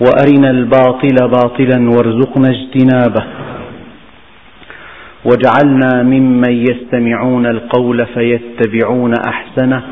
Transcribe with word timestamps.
وأرنا 0.00 0.50
الباطل 0.50 1.16
باطلا 1.28 1.90
وارزقنا 1.90 2.48
اجتنابه. 2.50 3.24
واجعلنا 5.24 6.02
ممن 6.02 6.52
يستمعون 6.52 7.46
القول 7.46 8.06
فيتبعون 8.06 9.14
أحسنه. 9.28 9.82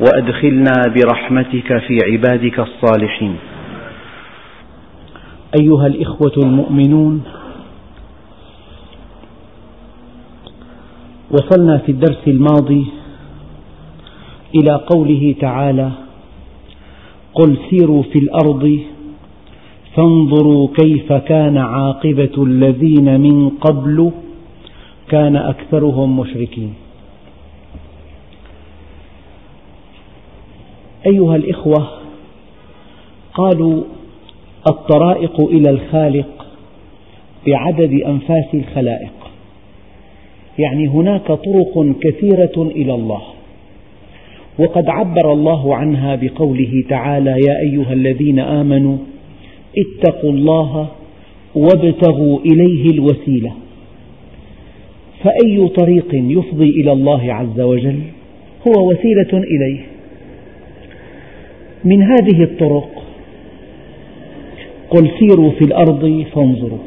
وأدخلنا 0.00 0.72
برحمتك 0.94 1.78
في 1.78 1.98
عبادك 2.12 2.58
الصالحين. 2.60 3.36
أيها 5.60 5.86
الإخوة 5.86 6.32
المؤمنون 6.36 7.24
وصلنا 11.30 11.78
في 11.78 11.92
الدرس 11.92 12.18
الماضي 12.26 12.86
إلى 14.54 14.74
قوله 14.74 15.34
تعالى 15.40 15.90
قل 17.34 17.58
سيروا 17.70 18.02
في 18.02 18.18
الأرض 18.18 18.80
فانظروا 19.94 20.68
كيف 20.74 21.12
كان 21.12 21.58
عاقبة 21.58 22.42
الذين 22.44 23.20
من 23.20 23.48
قبل 23.48 24.12
كان 25.08 25.36
أكثرهم 25.36 26.20
مشركين. 26.20 26.74
أيها 31.06 31.36
الإخوة، 31.36 31.88
قالوا 33.34 33.82
الطرائق 34.70 35.40
إلى 35.40 35.70
الخالق 35.70 36.46
بعدد 37.46 37.92
أنفاس 37.92 38.54
الخلائق، 38.54 39.12
يعني 40.58 40.88
هناك 40.88 41.26
طرق 41.26 41.94
كثيرة 42.00 42.62
إلى 42.62 42.94
الله، 42.94 43.22
وقد 44.58 44.88
عبر 44.88 45.32
الله 45.32 45.76
عنها 45.76 46.14
بقوله 46.16 46.84
تعالى 46.88 47.30
يا 47.30 47.60
أيها 47.60 47.92
الذين 47.92 48.38
آمنوا 48.38 48.96
اتقوا 49.78 50.32
الله 50.32 50.88
وابتغوا 51.54 52.38
إليه 52.38 52.90
الوسيلة. 52.90 53.52
فأي 55.24 55.68
طريق 55.68 56.08
يفضي 56.14 56.70
إلى 56.70 56.92
الله 56.92 57.34
عز 57.34 57.60
وجل 57.60 57.98
هو 58.66 58.88
وسيلة 58.88 59.32
إليه. 59.32 59.80
من 61.84 62.02
هذه 62.02 62.42
الطرق 62.42 63.02
قل 64.90 65.10
سيروا 65.18 65.50
في 65.50 65.64
الأرض 65.64 66.24
فانظروا 66.34 66.78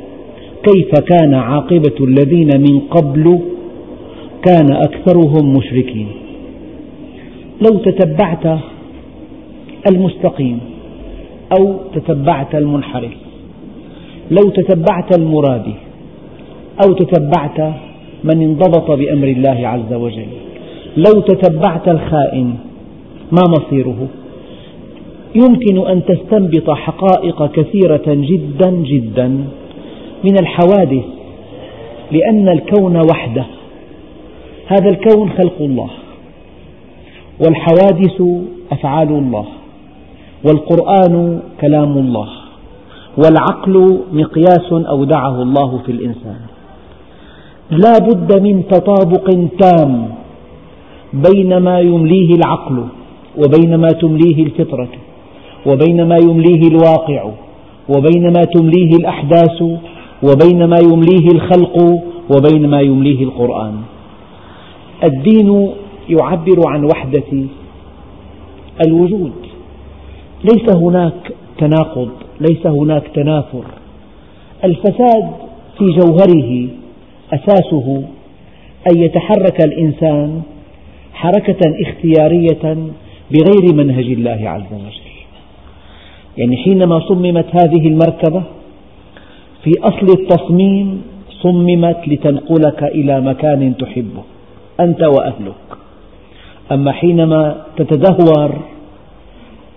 كيف 0.64 1.00
كان 1.00 1.34
عاقبة 1.34 1.96
الذين 2.02 2.50
من 2.60 2.80
قبل 2.80 3.40
كان 4.44 4.74
أكثرهم 4.74 5.54
مشركين. 5.54 6.08
لو 7.62 7.78
تتبعت 7.78 8.60
المستقيم 9.92 10.60
أو 11.60 11.76
تتبعت 11.96 12.56
المنحرف 12.56 13.14
لو 14.32 14.50
تتبعت 14.50 15.18
المرابي 15.18 15.76
أو 16.86 16.94
تتبعت 16.94 17.74
من 18.24 18.42
انضبط 18.42 18.92
بأمر 18.92 19.28
الله 19.28 19.68
عز 19.68 19.94
وجل 19.94 20.28
لو 20.98 21.22
تتبعت 21.22 21.88
الخائن 21.88 22.56
ما 23.32 23.44
مصيره؟ 23.50 24.08
يمكن 25.36 25.88
أن 25.88 26.06
تستنبط 26.06 26.70
حقائق 26.70 27.52
كثيرة 27.52 28.04
جدا 28.08 28.70
جدا 28.72 29.28
من 30.24 30.40
الحوادث 30.40 31.04
لأن 32.12 32.50
الكون 32.50 32.98
وحده 32.98 33.46
هذا 34.68 34.90
الكون 34.90 35.30
خلق 35.30 35.62
الله. 35.62 35.90
والحوادث 37.40 38.22
أفعال 38.72 39.10
الله 39.10 39.46
والقرآن 40.46 41.40
كلام 41.62 41.98
الله 41.98 42.30
والعقل 43.18 44.00
مقياس 44.14 44.70
أودعه 44.72 45.42
الله 45.42 45.78
في 45.86 45.92
الإنسان. 45.92 46.40
لا 47.72 47.98
بد 48.08 48.42
من 48.42 48.68
تطابق 48.68 49.28
تام 49.60 50.08
بين 51.14 51.58
ما 51.58 51.80
يمليه 51.80 52.30
العقل 52.36 52.84
وبين 53.38 53.76
ما 53.76 53.88
تمليه 53.88 54.44
الفطرة 54.44 54.90
وبين 55.66 56.08
ما 56.08 56.18
يمليه 56.18 56.62
الواقع 56.68 57.32
وبين 57.90 58.24
ما 58.24 58.44
تمليه 58.56 58.92
الأحداث 59.00 59.62
وبين 60.24 60.66
ما 60.66 60.78
يمليه 60.92 61.28
الخلق 61.36 61.76
وبين 62.30 62.70
ما 62.70 62.82
يمليه 62.82 63.24
القرآن. 63.24 63.76
الدين 65.04 65.70
يعبر 66.10 66.68
عن 66.68 66.84
وحدة 66.84 67.46
الوجود. 68.88 69.34
ليس 70.44 70.76
هناك 70.76 71.32
تناقض 71.58 72.10
ليس 72.42 72.68
هناك 72.68 73.04
تنافر. 73.16 73.66
الفساد 74.64 75.32
في 75.78 75.86
جوهره 75.86 76.68
أساسه 77.34 78.04
أن 78.92 78.98
يتحرك 79.04 79.66
الإنسان 79.66 80.42
حركة 81.14 81.60
اختيارية 81.82 82.78
بغير 83.32 83.74
منهج 83.74 84.06
الله 84.06 84.50
عز 84.50 84.74
وجل. 84.74 85.06
يعني 86.38 86.58
حينما 86.58 87.00
صممت 87.00 87.46
هذه 87.56 87.88
المركبة 87.88 88.44
في 89.64 89.72
أصل 89.84 90.08
التصميم 90.20 91.02
صممت 91.42 91.98
لتنقلك 92.08 92.84
إلى 92.84 93.22
مكان 93.22 93.78
تحبه 93.78 94.24
أنت 94.80 95.04
وأهلك 95.04 95.65
أما 96.72 96.92
حينما 96.92 97.56
تتدهور 97.78 98.52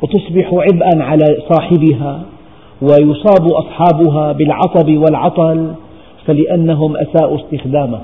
وتصبح 0.03 0.51
عبئا 0.53 1.05
على 1.05 1.25
صاحبها 1.53 2.21
ويصاب 2.83 3.47
أصحابها 3.53 4.33
بالعطب 4.33 4.89
والعطل 4.89 5.73
فلأنهم 6.27 6.97
أساءوا 6.97 7.39
استخدامها. 7.39 8.03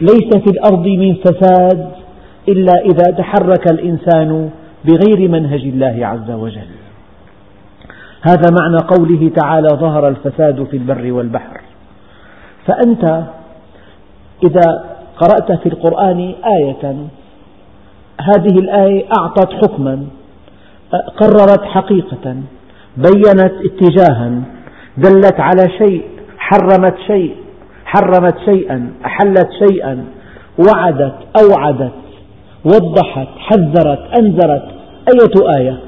ليس 0.00 0.36
في 0.36 0.50
الأرض 0.50 0.86
من 0.86 1.14
فساد 1.14 1.88
إلا 2.48 2.72
إذا 2.84 3.16
تحرك 3.18 3.72
الإنسان 3.72 4.50
بغير 4.84 5.28
منهج 5.28 5.60
الله 5.60 6.06
عز 6.06 6.30
وجل. 6.30 6.68
هذا 8.22 8.46
معنى 8.60 8.76
قوله 8.76 9.30
تعالى 9.36 9.68
ظهر 9.68 10.08
الفساد 10.08 10.64
في 10.64 10.76
البر 10.76 11.12
والبحر 11.12 11.60
فأنت 12.66 13.22
إذا 14.44 14.84
قرأت 15.16 15.52
في 15.52 15.68
القرآن 15.68 16.34
آية 16.56 16.96
هذه 18.20 18.58
الآية 18.58 19.04
أعطت 19.18 19.52
حكما 19.52 20.06
قررت 21.16 21.64
حقيقة 21.64 22.36
بينت 22.96 23.52
اتجاها 23.64 24.42
دلت 24.96 25.40
على 25.40 25.68
شيء 25.78 26.02
حرمت 26.38 26.94
شيء 27.06 27.36
حرمت 27.84 28.34
شيئا 28.44 28.92
أحلت 29.04 29.48
شيئا 29.58 30.04
وعدت 30.58 31.14
أوعدت 31.42 31.92
وضحت 32.64 33.28
حذرت 33.38 34.00
أنذرت. 34.18 34.68
أية 35.08 35.56
آية؟ 35.58 35.78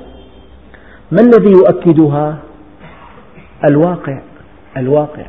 ما 1.12 1.20
الذي 1.20 1.50
يؤكدها؟ 1.50 2.36
الواقع 3.70 4.20
الواقع. 4.76 5.26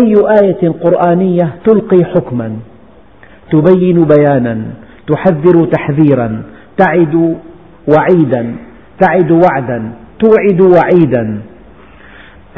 أي 0.00 0.14
آية 0.42 0.72
قرآنية 0.84 1.58
تلقي 1.64 2.04
حكما 2.04 2.56
تبين 3.50 4.04
بيانا 4.04 4.64
تحذر 5.08 5.64
تحذيرا 5.64 6.42
تعد 6.76 7.38
وعيدا 7.88 8.56
تعد 9.00 9.30
وعدا 9.30 9.92
توعد 10.18 10.60
وعيدا. 10.60 11.40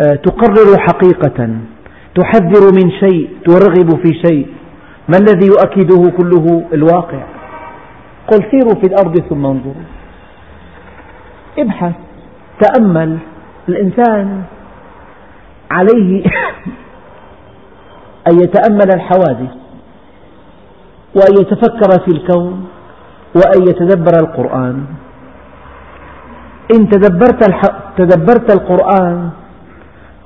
آه، 0.00 0.14
تقرر 0.14 0.78
حقيقة 0.78 1.48
تحذر 2.14 2.74
من 2.74 2.90
شيء 2.90 3.28
ترغب 3.46 4.06
في 4.06 4.14
شيء. 4.26 4.46
ما 5.08 5.18
الذي 5.18 5.46
يؤكده 5.46 6.10
كله؟ 6.10 6.64
الواقع. 6.72 7.22
قل 8.28 8.38
سيروا 8.50 8.74
في 8.74 8.86
الأرض 8.86 9.20
ثم 9.20 9.46
انظروا. 9.46 9.84
ابحث 11.58 11.94
تأمل. 12.60 13.18
الإنسان 13.68 14.42
عليه 15.70 16.24
أن 18.30 18.38
يتأمل 18.38 18.94
الحوادث. 18.94 19.59
وأن 21.14 21.32
يتفكر 21.40 22.00
في 22.04 22.08
الكون 22.08 22.66
وأن 23.36 23.62
يتدبر 23.62 24.12
القرآن. 24.20 24.84
إن 26.74 26.88
تدبرت, 26.88 27.44
تدبرت 27.96 28.52
القرآن 28.52 29.30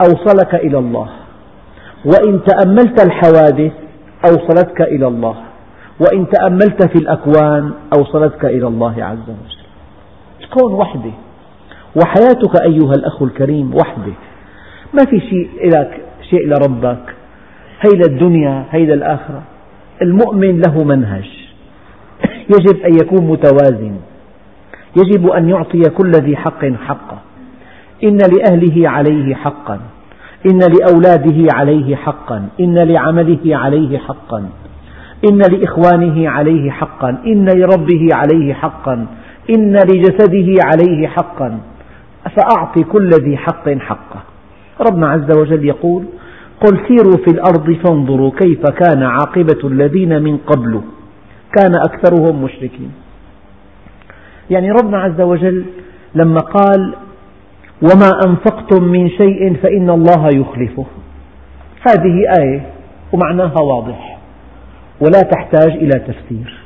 أوصلك 0.01 0.55
إلى 0.55 0.79
الله. 0.79 1.09
وإن 2.05 2.41
تأملت 2.45 3.07
الحوادث 3.07 3.73
أوصلتك 4.25 4.81
إلى 4.81 5.07
الله. 5.07 5.37
وإن 6.01 6.29
تأملت 6.29 6.87
في 6.87 6.99
الأكوان 6.99 7.73
أوصلتك 7.99 8.45
إلى 8.45 8.67
الله 8.67 9.05
عز 9.05 9.29
وجل. 9.29 9.65
الكون 10.41 10.73
وحدة. 10.73 11.11
وحياتك 12.03 12.63
أيها 12.63 12.93
الأخ 12.93 13.23
الكريم 13.23 13.75
وحدة. 13.75 14.13
ما 14.93 15.05
في 15.05 15.21
شيء 15.21 15.71
لك 15.71 16.01
شيء 16.31 16.49
لربك 16.49 17.15
هي 17.81 17.91
للدنيا 17.99 18.65
هي 18.71 18.87
للآخرة. 18.87 19.43
المؤمن 20.05 20.61
له 20.67 20.85
منهج. 20.85 21.25
يجب 22.51 22.81
أن 22.81 22.95
يكون 22.95 23.27
متوازن. 23.27 23.97
يجب 24.97 25.27
أن 25.27 25.49
يعطي 25.49 25.81
كل 25.81 26.11
ذي 26.11 26.37
حق 26.37 26.65
حقه. 26.65 27.19
إن 28.05 28.19
لأهله 28.19 28.89
عليه 28.89 29.35
حقا. 29.35 29.81
إن 30.47 30.59
لأولاده 30.59 31.49
عليه 31.55 31.97
حقا. 31.97 32.49
إن 32.61 32.79
لعمله 32.79 33.56
عليه 33.56 33.99
حقا. 33.99 34.49
إن 35.31 35.39
لإخوانه 35.39 36.31
عليه 36.31 36.71
حقا. 36.71 37.09
إن 37.27 37.49
لربه 37.49 38.09
عليه 38.12 38.55
حقا. 38.55 39.06
إن 39.51 39.73
لجسده 39.73 40.56
عليه 40.65 41.06
حقا. 41.06 41.59
فأعط 42.37 42.79
كل 42.79 43.09
ذي 43.09 43.37
حق 43.37 43.69
حقه. 43.69 44.23
ربنا 44.81 45.09
عز 45.09 45.39
وجل 45.39 45.65
يقول 45.65 46.05
قل 46.61 46.79
سيروا 46.89 47.25
في 47.25 47.31
الأرض 47.31 47.73
فانظروا 47.73 48.31
كيف 48.31 48.67
كان 48.67 49.03
عاقبة 49.03 49.69
الذين 49.69 50.23
من 50.23 50.37
قبل. 50.37 50.81
كان 51.56 51.73
أكثرهم 51.75 52.45
مشركين. 52.45 52.93
يعني 54.51 54.71
ربنا 54.71 54.99
عز 54.99 55.21
وجل 55.21 55.65
لما 56.15 56.41
قال 56.41 56.95
وما 57.83 58.11
أنفقتم 58.27 58.85
من 58.85 59.09
شيء 59.09 59.56
فإن 59.62 59.91
الله 59.91 60.29
يخلفه. 60.35 60.87
هذه 61.89 62.43
آية 62.43 62.67
ومعناها 63.12 63.61
واضح 63.61 64.19
ولا 65.01 65.23
تحتاج 65.23 65.73
إلى 65.73 65.99
تفسير. 65.99 66.65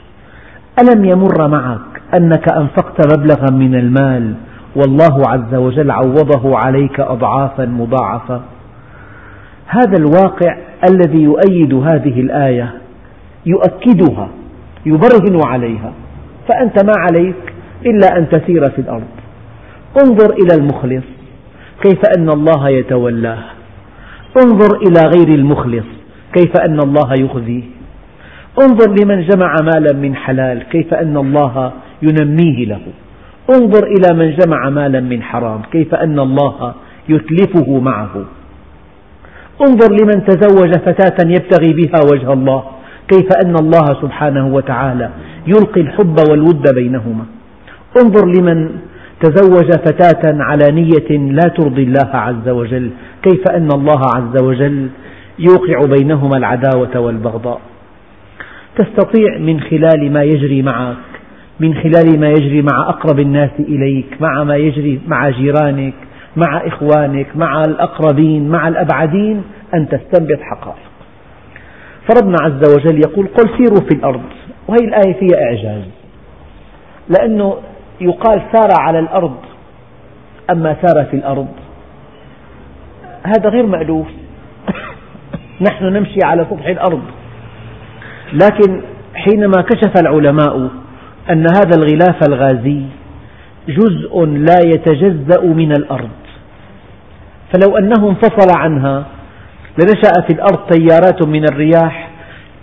ألم 0.82 1.04
يمر 1.04 1.48
معك 1.48 2.02
أنك 2.16 2.52
أنفقت 2.52 3.18
مبلغا 3.18 3.50
من 3.50 3.74
المال 3.74 4.34
والله 4.76 5.22
عز 5.28 5.54
وجل 5.54 5.90
عوضه 5.90 6.58
عليك 6.58 7.00
أضعافا 7.00 7.64
مضاعفة؟ 7.64 8.40
هذا 9.68 9.96
الواقع 9.98 10.56
الذي 10.90 11.22
يؤيد 11.22 11.74
هذه 11.74 12.20
الآية 12.20 12.74
يؤكدها 13.46 14.28
يبرهن 14.86 15.40
عليها. 15.46 15.92
فأنت 16.48 16.84
ما 16.84 16.92
عليك 16.96 17.54
إلا 17.86 18.18
أن 18.18 18.28
تسير 18.28 18.70
في 18.70 18.78
الأرض. 18.78 19.08
انظر 20.04 20.34
إلى 20.34 20.54
المخلص 20.54 21.04
كيف 21.82 21.98
أن 22.18 22.28
الله 22.28 22.68
يتولاه. 22.68 23.44
انظر 24.42 24.76
إلى 24.76 25.00
غير 25.16 25.28
المخلص 25.34 25.86
كيف 26.32 26.56
أن 26.56 26.78
الله 26.80 27.12
يخزيه. 27.20 27.62
انظر 28.62 28.94
لمن 29.02 29.26
جمع 29.26 29.54
مالا 29.62 29.92
من 29.92 30.16
حلال 30.16 30.62
كيف 30.62 30.94
أن 30.94 31.16
الله 31.16 31.72
ينميه 32.02 32.66
له. 32.66 32.80
انظر 33.50 33.86
إلى 33.86 34.18
من 34.18 34.36
جمع 34.36 34.70
مالا 34.70 35.00
من 35.00 35.22
حرام 35.22 35.62
كيف 35.72 35.94
أن 35.94 36.18
الله 36.18 36.74
يتلفه 37.08 37.80
معه. 37.80 38.24
انظر 39.66 39.92
لمن 39.92 40.24
تزوج 40.24 40.72
فتاة 40.72 41.28
يبتغي 41.28 41.72
بها 41.72 42.00
وجه 42.12 42.32
الله 42.32 42.64
كيف 43.08 43.28
أن 43.44 43.54
الله 43.60 43.86
سبحانه 44.02 44.54
وتعالى 44.54 45.10
يلقي 45.46 45.80
الحب 45.80 46.16
والود 46.30 46.74
بينهما. 46.74 47.24
انظر 48.02 48.26
لمن 48.26 48.70
تزوج 49.20 49.70
فتاة 49.72 50.42
على 50.42 50.72
نية 50.72 51.32
لا 51.32 51.48
ترضي 51.56 51.82
الله 51.82 52.10
عز 52.14 52.48
وجل 52.48 52.90
كيف 53.22 53.42
أن 53.50 53.68
الله 53.74 54.00
عز 54.14 54.42
وجل 54.42 54.88
يوقع 55.38 55.86
بينهما 55.96 56.36
العداوة 56.36 57.00
والبغضاء. 57.00 57.60
تستطيع 58.76 59.38
من 59.38 59.60
خلال 59.60 60.12
ما 60.12 60.22
يجري 60.22 60.62
معك 60.62 60.96
من 61.60 61.74
خلال 61.74 62.20
ما 62.20 62.28
يجري 62.28 62.62
مع 62.62 62.88
أقرب 62.88 63.20
الناس 63.20 63.50
إليك 63.58 64.06
مع 64.20 64.44
ما 64.44 64.56
يجري 64.56 65.00
مع 65.08 65.30
جيرانك 65.30 65.94
مع 66.36 66.66
إخوانك 66.66 67.36
مع 67.36 67.62
الأقربين 67.62 68.48
مع 68.48 68.68
الأبعدين 68.68 69.42
أن 69.74 69.88
تستنبط 69.88 70.40
حقائق. 70.40 70.88
فربنا 72.08 72.36
عز 72.42 72.74
وجل 72.74 72.98
يقول 72.98 73.26
قل 73.26 73.48
سيروا 73.56 73.88
في 73.88 73.94
الأرض. 73.94 74.22
وهي 74.68 74.88
الآية 74.88 75.12
فيها 75.12 75.44
إعجاز. 75.44 75.84
لأنه 77.08 77.56
يقال 78.00 78.42
سار 78.52 78.68
على 78.80 78.98
الأرض 78.98 79.36
أما 80.50 80.76
سار 80.82 81.04
في 81.04 81.16
الأرض. 81.16 81.48
هذا 83.22 83.48
غير 83.48 83.66
مألوف. 83.66 84.06
نحن 85.68 85.84
نمشي 85.84 86.18
على 86.24 86.46
سطح 86.50 86.66
الأرض. 86.66 87.02
لكن 88.32 88.80
حينما 89.14 89.62
كشف 89.62 89.92
العلماء 90.00 90.70
أن 91.30 91.46
هذا 91.56 91.76
الغلاف 91.76 92.28
الغازي 92.28 92.82
جزء 93.68 94.24
لا 94.24 94.58
يتجزأ 94.64 95.42
من 95.42 95.72
الأرض. 95.72 96.18
فلو 97.52 97.76
أنه 97.76 98.08
انفصل 98.08 98.58
عنها 98.58 99.06
لنشأ 99.82 100.12
في 100.26 100.32
الأرض 100.32 100.58
تيارات 100.70 101.26
من 101.26 101.44
الرياح 101.52 102.10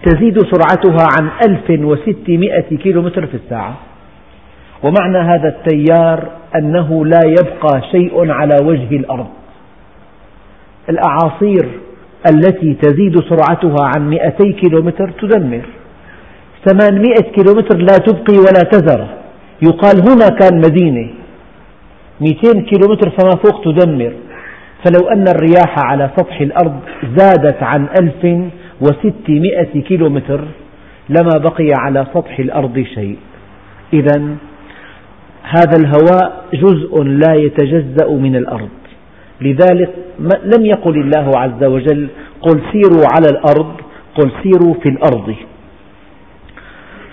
تزيد 0.05 0.39
سرعتها 0.39 1.07
عن 1.19 1.29
1600 1.47 2.77
كيلومتر 2.77 3.27
في 3.27 3.33
الساعة. 3.33 3.75
ومعنى 4.83 5.17
هذا 5.17 5.47
التيار 5.47 6.29
أنه 6.55 7.05
لا 7.05 7.21
يبقى 7.25 7.81
شيء 7.91 8.31
على 8.31 8.55
وجه 8.63 8.95
الأرض. 8.95 9.27
الأعاصير 10.89 11.69
التي 12.29 12.73
تزيد 12.73 13.19
سرعتها 13.19 13.91
عن 13.95 14.09
200 14.09 14.53
كيلومتر 14.53 15.11
تدمر. 15.21 15.65
800 16.65 17.31
كيلومتر 17.35 17.77
لا 17.77 17.97
تبقي 17.97 18.37
ولا 18.37 18.63
تذر 18.71 19.07
يقال 19.61 19.95
هنا 20.09 20.27
كان 20.39 20.57
مدينة. 20.57 21.09
200 22.21 22.61
كيلومتر 22.61 23.09
فما 23.09 23.31
فوق 23.43 23.61
تدمر. 23.63 24.13
فلو 24.85 25.07
أن 25.07 25.25
الرياح 25.27 25.79
على 25.85 26.09
سطح 26.17 26.41
الأرض 26.41 26.79
زادت 27.17 27.63
عن 27.63 27.87
1600 28.01 29.81
كيلومتر 29.81 30.41
لما 31.09 31.37
بقي 31.37 31.71
على 31.79 32.05
سطح 32.13 32.39
الأرض 32.39 32.79
شيء. 32.95 33.17
إذا 33.93 34.35
هذا 35.43 35.77
الهواء 35.77 36.45
جزء 36.53 37.03
لا 37.03 37.33
يتجزأ 37.33 38.09
من 38.09 38.35
الأرض. 38.35 38.69
لذلك 39.41 39.89
لم 40.55 40.65
يقل 40.65 40.99
الله 40.99 41.39
عز 41.39 41.63
وجل 41.63 42.07
قل 42.41 42.61
سيروا 42.71 43.05
على 43.15 43.27
الأرض 43.31 43.71
قل 44.15 44.31
سيروا 44.43 44.73
في 44.73 44.89
الأرض. 44.89 45.35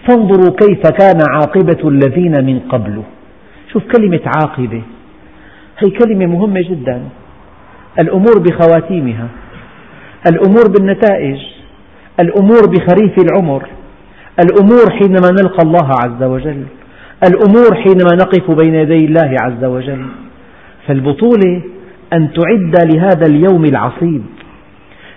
فانظروا 0.09 0.57
كيف 0.57 0.83
كان 0.87 1.19
عاقبة 1.31 1.89
الذين 1.89 2.45
من 2.45 2.61
قبل. 2.69 3.03
شوف 3.73 3.83
كلمة 3.97 4.21
عاقبة. 4.37 4.83
هي 5.79 5.91
كلمة 5.91 6.27
مهمة 6.27 6.61
جدا. 6.61 7.03
الأمور 7.99 8.39
بخواتيمها. 8.39 9.29
الأمور 10.31 10.69
بالنتائج. 10.69 11.39
الأمور 12.23 12.67
بخريف 12.67 13.13
العمر. 13.19 13.67
الأمور 14.45 14.91
حينما 14.91 15.31
نلقى 15.31 15.63
الله 15.63 15.91
عز 16.05 16.23
وجل. 16.23 16.63
الأمور 17.29 17.75
حينما 17.75 18.13
نقف 18.15 18.51
بين 18.51 18.75
يدي 18.75 19.05
الله 19.05 19.37
عز 19.43 19.65
وجل. 19.65 20.07
فالبطولة 20.87 21.63
أن 22.13 22.33
تعد 22.33 22.95
لهذا 22.95 23.27
اليوم 23.27 23.65
العصيب 23.65 24.23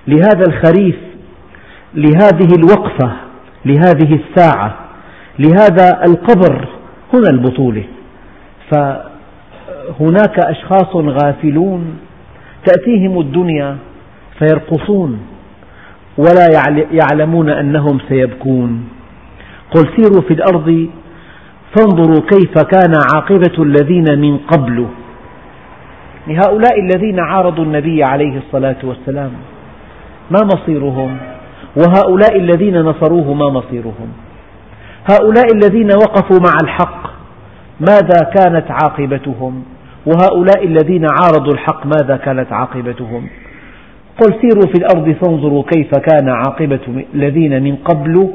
لهذا 0.08 0.44
الخريف 0.48 0.96
لهذه 1.96 2.56
الوقفة. 2.58 3.25
لهذه 3.66 4.20
الساعة 4.20 4.76
لهذا 5.40 6.04
القبر 6.08 6.68
هنا 7.14 7.30
البطولة. 7.34 7.84
فهناك 8.72 10.40
أشخاص 10.40 10.96
غافلون 10.96 11.98
تأتيهم 12.66 13.20
الدنيا 13.20 13.78
فيرقصون 14.40 15.20
ولا 16.18 16.48
يعلمون 16.92 17.50
أنهم 17.50 18.00
سيبكون. 18.10 18.90
قل 19.72 19.84
سيروا 19.96 20.22
في 20.28 20.34
الأرض 20.34 20.90
فانظروا 21.76 22.22
كيف 22.32 22.54
كان 22.54 22.94
عاقبة 23.14 23.64
الذين 23.64 24.20
من 24.20 24.38
قبل. 24.38 24.88
هؤلاء 26.28 26.80
الذين 26.80 27.20
عارضوا 27.20 27.64
النبي 27.64 28.04
عليه 28.04 28.38
الصلاة 28.38 28.76
والسلام 28.84 29.32
ما 30.32 30.40
مصيرهم؟ 30.54 31.18
وهؤلاء 31.76 32.38
الذين 32.38 32.82
نصروه 32.82 33.34
ما 33.34 33.50
مصيرهم؟ 33.50 34.10
هؤلاء 35.12 35.46
الذين 35.56 35.90
وقفوا 35.96 36.40
مع 36.40 36.54
الحق 36.64 37.10
ماذا 37.80 38.32
كانت 38.36 38.66
عاقبتهم؟ 38.72 39.64
وهؤلاء 40.06 40.66
الذين 40.66 41.06
عارضوا 41.22 41.54
الحق 41.54 41.86
ماذا 41.86 42.18
كانت 42.18 42.54
عاقبتهم؟ 42.54 43.28
قل 44.22 44.34
سيروا 44.42 44.74
في 44.74 44.80
الأرض 44.80 45.16
فانظروا 45.24 45.64
كيف 45.64 45.92
كان 45.92 46.30
عاقبة 46.30 46.80
الذين 47.14 47.64
من 47.64 47.76
قبل. 47.76 48.30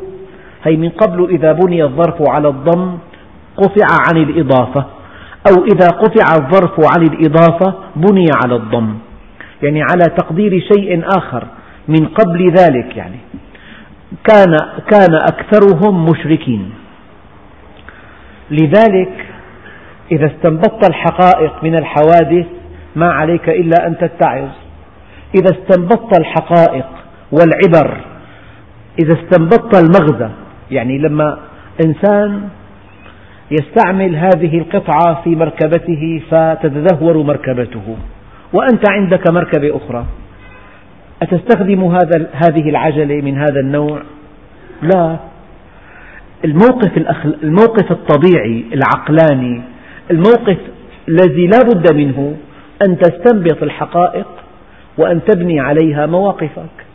هي 0.64 0.76
من 0.76 0.88
قبل 0.88 1.30
إذا 1.30 1.52
بني 1.52 1.84
الظرف 1.84 2.28
على 2.28 2.48
الضم 2.48 2.98
قطع 3.56 3.86
عن 4.08 4.22
الإضافة 4.22 4.84
أو 5.50 5.64
إذا 5.64 5.88
قطع 5.88 6.24
الظرف 6.34 6.80
عن 6.96 7.02
الإضافة 7.02 7.74
بني 7.96 8.26
على 8.44 8.54
الضم. 8.54 8.94
يعني 9.62 9.82
على 9.82 10.04
تقدير 10.18 10.64
شيء 10.74 11.02
آخر. 11.18 11.44
من 11.88 12.06
قبل 12.06 12.50
ذلك 12.50 12.96
يعني. 12.96 13.18
كان, 14.24 14.56
كان 14.90 15.14
أكثرهم 15.14 16.04
مشركين. 16.04 16.70
لذلك 18.50 19.26
إذا 20.12 20.26
استنبطت 20.26 20.88
الحقائق 20.90 21.64
من 21.64 21.74
الحوادث 21.76 22.46
ما 22.96 23.12
عليك 23.12 23.48
إلا 23.48 23.86
أن 23.86 23.98
تتعظ. 23.98 24.48
إذا 25.34 25.50
استنبطت 25.50 26.18
الحقائق 26.20 26.86
والعبر 27.32 28.00
إذا 29.04 29.12
استنبطت 29.12 29.82
المغزى 29.82 30.30
يعني 30.70 30.98
لما 30.98 31.38
إنسان 31.86 32.48
يستعمل 33.50 34.16
هذه 34.16 34.58
القطعة 34.58 35.22
في 35.24 35.36
مركبته 35.36 36.22
فتتدهور 36.30 37.22
مركبته 37.22 37.96
وأنت 38.52 38.90
عندك 38.90 39.30
مركبة 39.30 39.76
أخرى. 39.76 40.04
أتستخدم 41.22 41.84
هذا 41.84 42.28
هذه 42.32 42.68
العجلة 42.68 43.14
من 43.20 43.38
هذا 43.38 43.60
النوع؟ 43.60 44.02
لا. 44.82 45.16
الموقف, 46.44 46.98
الموقف 47.42 47.90
الطبيعي 47.90 48.64
العقلاني 48.72 49.62
الموقف 50.10 50.58
الذي 51.08 51.46
لا 51.46 51.58
بد 51.58 51.94
منه 51.94 52.36
أن 52.88 52.98
تستنبط 52.98 53.62
الحقائق 53.62 54.26
وأن 54.98 55.20
تبني 55.24 55.60
عليها 55.60 56.06
مواقفك. 56.06 56.86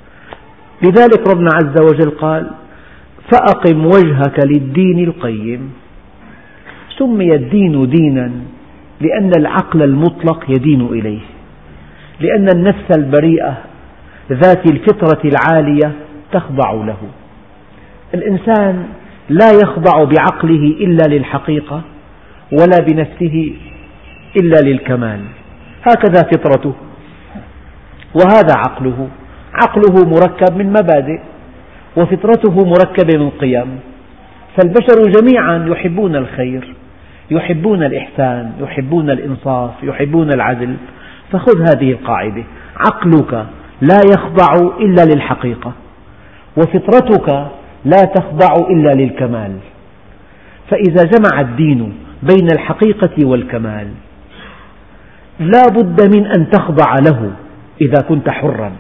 لذلك 0.84 1.30
ربنا 1.30 1.50
عز 1.56 1.82
وجل 1.82 2.10
قال 2.10 2.50
فأقم 3.32 3.86
وجهك 3.86 4.46
للدين 4.46 5.04
القيم 5.04 5.74
سمي 6.98 7.36
الدين 7.36 7.90
دينا 7.90 8.32
لأن 9.02 9.32
العقل 9.38 9.84
المطلق 9.84 10.44
يدين 10.50 10.82
إليه 10.82 11.20
لأن 12.20 12.48
النفس 12.56 12.98
البريئة 12.98 13.58
ذات 14.32 14.72
الفطرة 14.72 15.22
العالية 15.26 15.92
تخضع 16.32 16.72
له. 16.72 16.98
الإنسان 18.14 18.86
لا 19.30 19.52
يخضع 19.64 20.04
بعقله 20.04 20.76
إلا 20.80 21.16
للحقيقة 21.16 21.82
ولا 22.52 22.78
بنفسه 22.88 23.54
إلا 24.42 24.70
للكمال. 24.70 25.20
هكذا 25.84 26.22
فطرته. 26.22 26.74
وهذا 28.16 28.54
عقله. 28.58 29.08
عقله 29.54 30.06
مركب 30.06 30.58
من 30.58 30.70
مبادئ 30.70 31.20
وفطرته 31.98 32.66
مركبة 32.66 33.20
من 33.20 33.30
قيم. 33.30 33.80
فالبشر 34.58 35.12
جميعا 35.20 35.66
يحبون 35.68 36.16
الخير 36.16 36.74
يحبون 37.32 37.84
الإحسان 37.84 38.52
يحبون 38.62 39.10
الإنصاف 39.10 39.72
يحبون 39.84 40.34
العدل. 40.34 40.76
فخذ 41.32 41.62
هذه 41.70 41.92
القاعدة. 41.92 42.44
عقلك 42.78 43.46
لا 43.82 44.00
يخضع 44.14 44.54
إلا 44.80 45.06
للحقيقة 45.14 45.72
وفطرتك 46.58 47.48
لا 47.86 48.02
تخضع 48.16 48.56
إلا 48.70 48.90
للكمال. 48.94 49.52
فإذا 50.70 51.04
جمع 51.04 51.40
الدين 51.42 51.94
بين 52.24 52.48
الحقيقة 52.54 53.28
والكمال 53.28 53.88
لا 55.40 55.64
بد 55.68 56.16
من 56.16 56.26
أن 56.26 56.50
تخضع 56.50 56.96
له 57.00 57.32
إذا 57.82 58.02
كنت 58.10 58.30
حرا. 58.30 58.72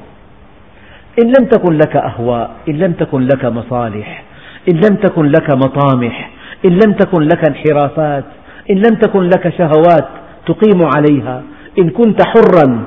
إن 1.23 1.27
لم 1.27 1.45
تكن 1.45 1.73
لك 1.77 1.95
أهواء 1.95 2.51
إن 2.69 2.77
لم 2.77 2.91
تكن 2.93 3.21
لك 3.21 3.45
مصالح 3.45 4.23
إن 4.69 4.75
لم 4.75 4.95
تكن 4.95 5.25
لك 5.25 5.53
مطامح 5.55 6.29
إن 6.65 6.71
لم 6.71 6.91
تكن 6.93 7.21
لك 7.21 7.49
انحرافات 7.49 8.23
إن 8.71 8.75
لم 8.75 8.95
تكن 8.95 9.23
لك 9.23 9.53
شهوات 9.57 10.07
تقيم 10.47 10.85
عليها 10.95 11.41
إن 11.79 11.89
كنت 11.89 12.21
حرا 12.21 12.83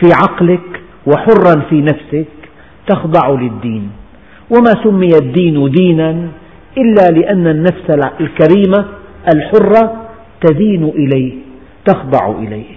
في 0.00 0.06
عقلك 0.22 0.80
وحرا 1.06 1.60
في 1.70 1.80
نفسك 1.80 2.26
تخضع 2.86 3.30
للدين. 3.30 3.90
وما 4.50 4.72
سمي 4.84 5.08
الدين 5.22 5.70
دينا 5.70 6.28
إلا 6.78 7.18
لأن 7.18 7.46
النفس 7.46 7.90
الكريمة 8.20 8.84
الحرة 9.34 10.06
تدين 10.40 10.84
إليه 10.84 11.34
تخضع 11.84 12.30
إليه. 12.38 12.76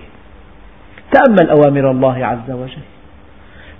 تأمل 1.11 1.49
أوامر 1.49 1.91
الله 1.91 2.25
عز 2.25 2.51
وجل. 2.51 2.85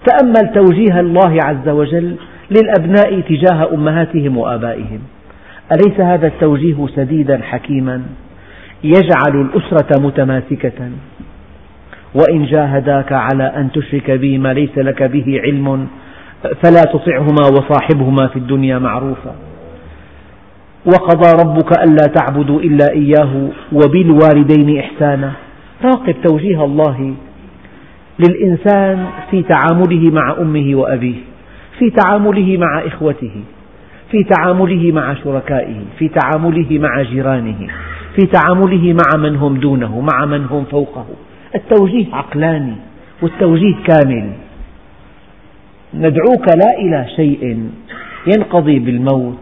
تأمل 0.05 0.53
توجيه 0.53 0.99
الله 0.99 1.37
عز 1.43 1.69
وجل 1.69 2.15
للأبناء 2.51 3.19
تجاه 3.19 3.73
أمهاتهم 3.73 4.37
وآبائهم. 4.37 4.99
أليس 5.71 5.99
هذا 5.99 6.27
التوجيه 6.27 6.87
سديدا 6.95 7.41
حكيما؟ 7.43 8.03
يجعل 8.83 9.41
الأسرة 9.41 10.01
متماسكة. 10.01 10.91
وإن 12.13 12.45
جاهداك 12.45 13.11
على 13.11 13.43
أن 13.43 13.71
تشرك 13.71 14.11
بي 14.11 14.37
ما 14.37 14.53
ليس 14.53 14.77
لك 14.77 15.03
به 15.03 15.41
علم 15.43 15.87
فلا 16.63 16.81
تطعهما 16.93 17.47
وصاحبهما 17.51 18.27
في 18.27 18.35
الدنيا 18.35 18.79
معروفا. 18.79 19.35
وقضى 20.85 21.43
ربك 21.43 21.71
ألا 21.79 22.13
تعبدوا 22.15 22.61
إلا 22.61 22.91
إياه 22.91 23.49
وبالوالدين 23.73 24.79
إحسانا. 24.79 25.31
راقب 25.83 26.15
توجيه 26.27 26.65
الله 26.65 27.13
للإنسان 28.19 29.05
في 29.31 29.43
تعامله 29.43 30.11
مع 30.11 30.35
أمه 30.41 30.75
وأبيه 30.75 31.15
في 31.79 31.89
تعامله 31.89 32.57
مع 32.57 32.87
إخوته 32.87 33.31
في 34.11 34.23
تعامله 34.23 34.91
مع 34.91 35.13
شركائه 35.13 35.75
في 35.99 36.09
تعامله 36.09 36.79
مع 36.79 37.01
جيرانه 37.01 37.67
في 38.15 38.25
تعامله 38.25 38.93
مع 38.93 39.21
من 39.29 39.35
هم 39.35 39.57
دونه 39.57 40.01
مع 40.13 40.25
من 40.25 40.45
هم 40.45 40.63
فوقه. 40.63 41.05
التوجيه 41.55 42.15
عقلاني 42.15 42.75
والتوجيه 43.21 43.75
كامل. 43.87 44.29
ندعوك 45.93 46.47
لا 46.55 46.77
إلى 46.79 47.05
شيء 47.15 47.69
ينقضي 48.27 48.79
بالموت 48.79 49.37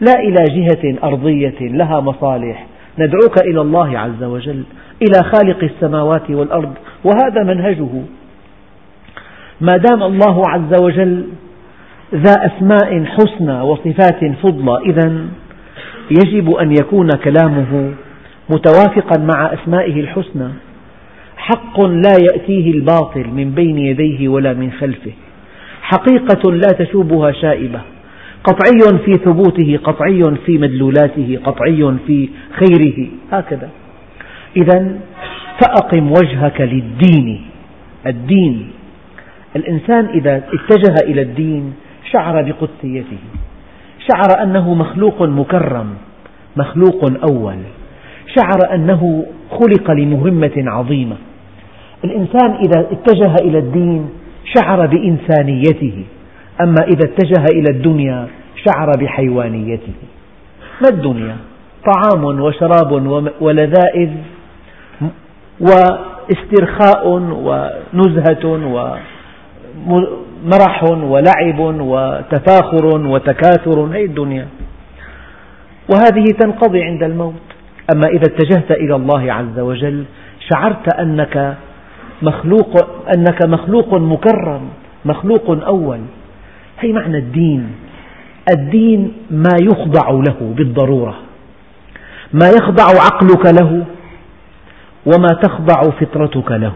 لا 0.00 0.14
إلى 0.20 0.44
جهة 0.50 0.98
أرضية 1.04 1.60
لها 1.60 2.00
مصالح. 2.00 2.66
ندعوك 2.98 3.42
إلى 3.44 3.60
الله 3.60 3.98
عز 3.98 4.22
وجل 4.22 4.64
إلى 5.02 5.30
خالق 5.32 5.64
السماوات 5.64 6.30
والأرض 6.30 6.74
وهذا 7.04 7.42
منهجه. 7.42 8.02
ما 9.60 9.76
دام 9.76 10.02
الله 10.02 10.48
عز 10.48 10.80
وجل 10.80 11.24
ذا 12.14 12.34
أسماء 12.46 13.04
حسنى 13.04 13.60
وصفات 13.60 14.24
فضلى 14.42 14.78
إذا 14.86 15.26
يجب 16.10 16.50
أن 16.50 16.72
يكون 16.72 17.08
كلامه 17.24 17.92
متوافقا 18.50 19.20
مع 19.20 19.52
أسمائه 19.52 20.00
الحسنى. 20.00 20.48
حق 21.40 21.80
لا 21.80 22.14
يأتيه 22.20 22.70
الباطل 22.70 23.26
من 23.28 23.50
بين 23.50 23.78
يديه 23.78 24.28
ولا 24.28 24.52
من 24.52 24.72
خلفه. 24.72 25.12
حقيقة 25.82 26.52
لا 26.52 26.68
تشوبها 26.78 27.32
شائبة. 27.32 27.80
قطعي 28.44 28.98
في 29.04 29.16
ثبوته 29.16 29.78
قطعي 29.84 30.22
في 30.46 30.58
مدلولاته 30.58 31.38
قطعي 31.44 31.96
في 32.06 32.28
خيره. 32.52 33.06
هكذا. 33.32 33.68
إذا 34.56 34.98
فأقم 35.60 36.10
وجهك 36.10 36.60
للدين. 36.60 37.40
الدين. 38.06 38.68
الإنسان 39.56 40.04
إذا 40.06 40.36
اتجه 40.36 40.94
إلى 41.04 41.22
الدين 41.22 41.72
شعر 42.12 42.42
بقدسيته. 42.42 43.22
شعر 44.08 44.42
أنه 44.42 44.74
مخلوق 44.74 45.22
مكرم 45.22 45.94
مخلوق 46.56 47.04
أول. 47.30 47.58
شعر 48.36 48.74
أنه 48.74 49.26
خلق 49.50 49.90
لمهمة 49.90 50.52
عظيمة. 50.56 51.16
الإنسان 52.04 52.54
إذا 52.54 52.80
اتجه 52.80 53.34
إلى 53.44 53.58
الدين 53.58 54.10
شعر 54.54 54.86
بإنسانيته 54.86 56.04
أما 56.60 56.84
إذا 56.84 57.04
اتجه 57.04 57.44
إلى 57.52 57.76
الدنيا 57.76 58.28
شعر 58.64 58.92
بحيوانيته. 59.00 59.92
ما 60.82 60.88
الدنيا؟ 60.88 61.36
طعام 61.86 62.24
وشراب 62.24 62.92
ولذائذ 63.40 64.10
واسترخاء 65.60 67.08
ونزهة 67.08 68.44
ومرح 69.86 70.84
ولعب 70.84 71.58
وتفاخر 71.60 72.86
وتكاثر. 73.06 73.80
هذه 73.80 74.04
الدنيا؟ 74.04 74.46
وهذه 75.94 76.24
تنقضي 76.40 76.82
عند 76.82 77.02
الموت. 77.02 77.34
أما 77.94 78.06
إذا 78.06 78.22
اتجهت 78.22 78.70
إلى 78.70 78.96
الله 78.96 79.32
عز 79.32 79.58
وجل 79.58 80.04
شعرت 80.50 80.94
أنك 80.94 81.56
مخلوق 82.22 82.72
أنك 83.16 83.46
مخلوق 83.46 83.94
مكرم 83.94 84.68
مخلوق 85.04 85.64
أول. 85.66 86.00
هي 86.80 86.92
معنى 86.92 87.18
الدين. 87.18 87.72
الدين 88.52 89.12
ما 89.30 89.56
يخضع 89.62 90.10
له 90.10 90.54
بالضرورة. 90.56 91.16
ما 92.32 92.48
يخضع 92.48 92.84
عقلك 92.84 93.60
له 93.60 93.84
وما 95.06 95.28
تخضع 95.42 95.82
فطرتك 96.00 96.52
له. 96.52 96.72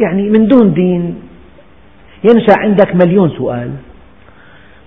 يعني 0.00 0.30
من 0.30 0.46
دون 0.46 0.74
دين 0.74 1.14
ينشأ 2.24 2.54
عندك 2.58 2.94
مليون 2.94 3.30
سؤال. 3.30 3.70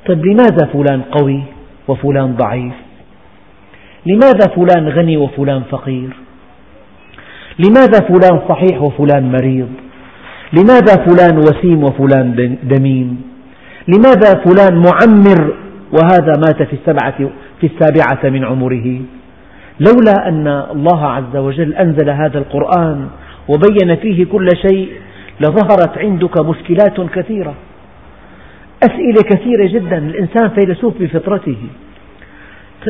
طيب 0.08 0.26
لماذا 0.26 0.66
فلان 0.74 1.02
قوي 1.02 1.44
وفلان 1.88 2.36
ضعيف؟ 2.36 2.74
لماذا 4.06 4.48
فلان 4.56 4.90
غني 4.90 5.18
وفلان 5.18 5.62
فقير؟ 5.72 6.10
لماذا 7.66 8.00
فلان 8.08 8.42
صحيح 8.50 8.82
وفلان 8.82 9.32
مريض؟ 9.32 9.70
لماذا 10.54 11.06
فلان 11.06 11.38
وسيم 11.38 11.84
وفلان 11.84 12.58
دميم؟ 12.64 13.22
لماذا 13.88 14.44
فلان 14.46 14.76
معمر 14.78 15.54
وهذا 15.94 16.34
مات 16.38 16.64
في 16.64 16.74
السبعة 16.74 17.30
في 17.62 17.68
السابعة 17.68 18.30
من 18.30 18.46
عمره؟ 18.46 19.02
لولا 19.80 20.28
أن 20.28 20.48
الله 20.48 21.08
عز 21.08 21.36
وجل 21.36 21.74
أنزل 21.74 22.10
هذا 22.10 22.38
القرآن 22.38 23.08
وبين 23.48 23.96
فيه 23.96 24.26
كل 24.26 24.48
شيء 24.68 24.90
لظهرت 25.40 25.98
عندك 25.98 26.42
مشكلات 26.42 27.02
كثيرة. 27.02 27.54
أسئلة 28.84 29.22
كثيرة 29.30 29.68
جدا 29.68 29.98
الإنسان 29.98 30.50
فيلسوف 30.50 30.94
بفطرته. 31.00 31.58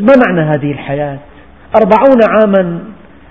ما 0.01 0.13
معنى 0.27 0.41
هذه 0.41 0.71
الحياة؟ 0.71 1.17
أربعون 1.75 2.19
عاما 2.29 2.79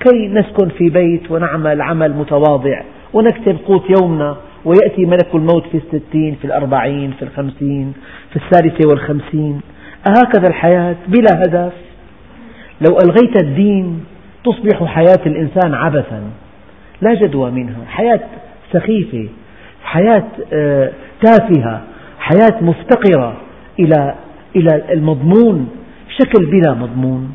كي 0.01 0.29
نسكن 0.29 0.69
في 0.69 0.91
بيت 0.91 1.31
ونعمل 1.31 1.83
عمل 1.83 2.13
متواضع 2.13 2.83
ونكتب 3.13 3.57
قوت 3.67 3.85
يومنا 4.01 4.37
ويأتي 4.65 5.05
ملك 5.05 5.35
الموت 5.35 5.67
في 5.67 5.77
الستين 5.77 6.35
في 6.35 6.45
الأربعين 6.45 7.11
في 7.11 7.23
الخمسين 7.23 7.93
في 8.31 8.37
الثالثة 8.37 8.89
والخمسين. 8.89 9.61
أهكذا 10.07 10.49
الحياة 10.49 10.97
بلا 11.09 11.43
هدف. 11.43 11.73
لو 12.89 12.97
ألغيت 13.05 13.43
الدين 13.43 14.05
تصبح 14.45 14.85
حياة 14.85 15.27
الإنسان 15.27 15.75
عبثا 15.75 16.23
لا 17.03 17.15
جدوى 17.15 17.51
منها. 17.51 17.85
حياة 17.89 18.21
سخيفة 18.73 19.29
حياة 19.83 20.25
آه، 20.53 20.91
تافهة 21.23 21.83
حياة 22.19 22.61
مفتقرة 22.61 23.37
إلى 23.79 24.15
إلى 24.57 24.93
المضمون 24.93 25.69
شكل 26.19 26.47
بلا 26.47 26.75
مضمون. 26.75 27.31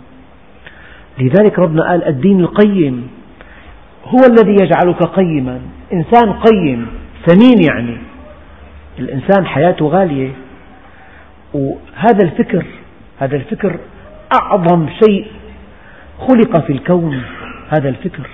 لذلك 1.19 1.59
ربنا 1.59 1.89
قال 1.89 2.07
الدين 2.07 2.39
القيم. 2.39 3.07
هو 4.05 4.19
الذي 4.29 4.51
يجعلك 4.51 5.03
قيما. 5.03 5.61
إنسان 5.93 6.33
قيم 6.33 6.87
ثمين 7.25 7.63
يعني. 7.71 7.97
الإنسان 8.99 9.45
حياته 9.45 9.87
غالية. 9.87 10.31
وهذا 11.53 12.23
الفكر 12.23 12.65
هذا 13.19 13.35
الفكر 13.35 13.79
أعظم 14.41 14.87
شيء 15.03 15.27
خلق 16.19 16.65
في 16.65 16.73
الكون 16.73 17.21
هذا 17.69 17.89
الفكر. 17.89 18.29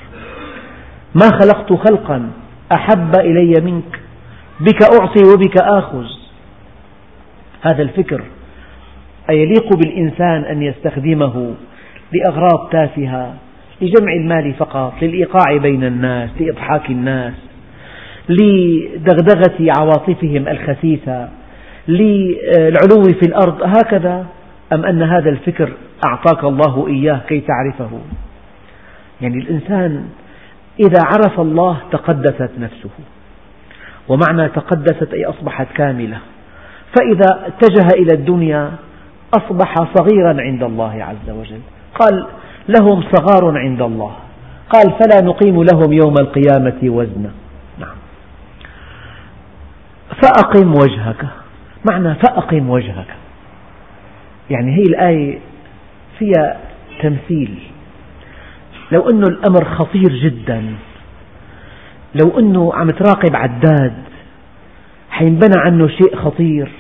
ما 1.16 1.30
خلقت 1.42 1.74
خلقا 1.74 2.32
أحب 2.72 3.16
إلي 3.20 3.62
منك 3.62 4.00
بك 4.60 4.84
أعطي 4.84 5.24
وبك 5.34 5.62
آخذ. 5.62 6.06
هذا 7.62 7.82
الفكر. 7.82 8.24
أيليق 9.30 9.76
بالإنسان 9.76 10.44
أن 10.44 10.62
يستخدمه؟ 10.62 11.54
لأغراض 12.13 12.70
تافهة 12.72 13.34
لجمع 13.82 14.13
المال 14.13 14.53
فقط 14.53 14.94
للإيقاع 15.01 15.58
بين 15.58 15.84
الناس 15.84 16.30
لإضحاك 16.39 16.89
الناس 16.89 17.34
لدغدغة 18.30 19.72
عواطفهم 19.80 20.48
الخسيسة 20.48 21.30
للعلو 21.88 23.03
في 23.03 23.27
الأرض 23.27 23.62
هكذا؟ 23.63 24.25
أم 24.74 24.86
أن 24.86 25.01
هذا 25.01 25.30
الفكر 25.30 25.70
أعطاك 26.08 26.44
الله 26.44 26.88
إياه 26.88 27.22
كي 27.27 27.39
تعرفه؟ 27.41 28.00
يعني 29.22 29.38
الإنسان 29.38 30.06
إذا 30.80 31.03
عرف 31.03 31.39
الله 31.39 31.77
تقدست 31.91 32.51
نفسه 32.60 32.89
ومعنى 34.08 34.50
تقدست 34.50 35.13
أي 35.13 35.25
أصبحت 35.25 35.68
كاملة 35.75 36.18
فإذا 36.98 37.48
اتجه 37.48 37.88
إلى 37.98 38.13
الدنيا 38.13 38.72
أصبح 39.34 39.75
صغيرا 39.96 40.41
عند 40.41 40.63
الله 40.63 41.03
عز 41.03 41.30
وجل. 41.30 41.60
قال 42.00 42.27
لهم 42.69 43.03
صغار 43.15 43.57
عند 43.57 43.81
الله. 43.81 44.15
قال 44.69 44.93
فلا 45.00 45.21
نقيم 45.21 45.63
لهم 45.63 45.93
يوم 45.93 46.13
القيامة 46.19 46.79
وزنا. 46.83 47.31
نعم. 47.79 47.95
فأقم 50.24 50.75
وجهك. 50.75 51.25
معنى 51.91 52.15
فأقم 52.15 52.69
وجهك. 52.69 53.08
يعني 54.49 54.75
هي 54.75 54.84
الآية 54.84 55.39
فيها 56.19 56.58
تمثيل. 57.01 57.60
لو 58.91 59.10
أنه 59.10 59.27
الأمر 59.27 59.65
خطير 59.65 60.13
جدا 60.13 60.63
لو 62.23 62.39
أنه 62.39 62.73
عم 62.73 62.89
تراقب 62.89 63.36
عداد 63.36 63.93
حينبنى 65.10 65.56
عنه 65.58 65.88
شيء 65.88 66.15
خطير 66.15 66.71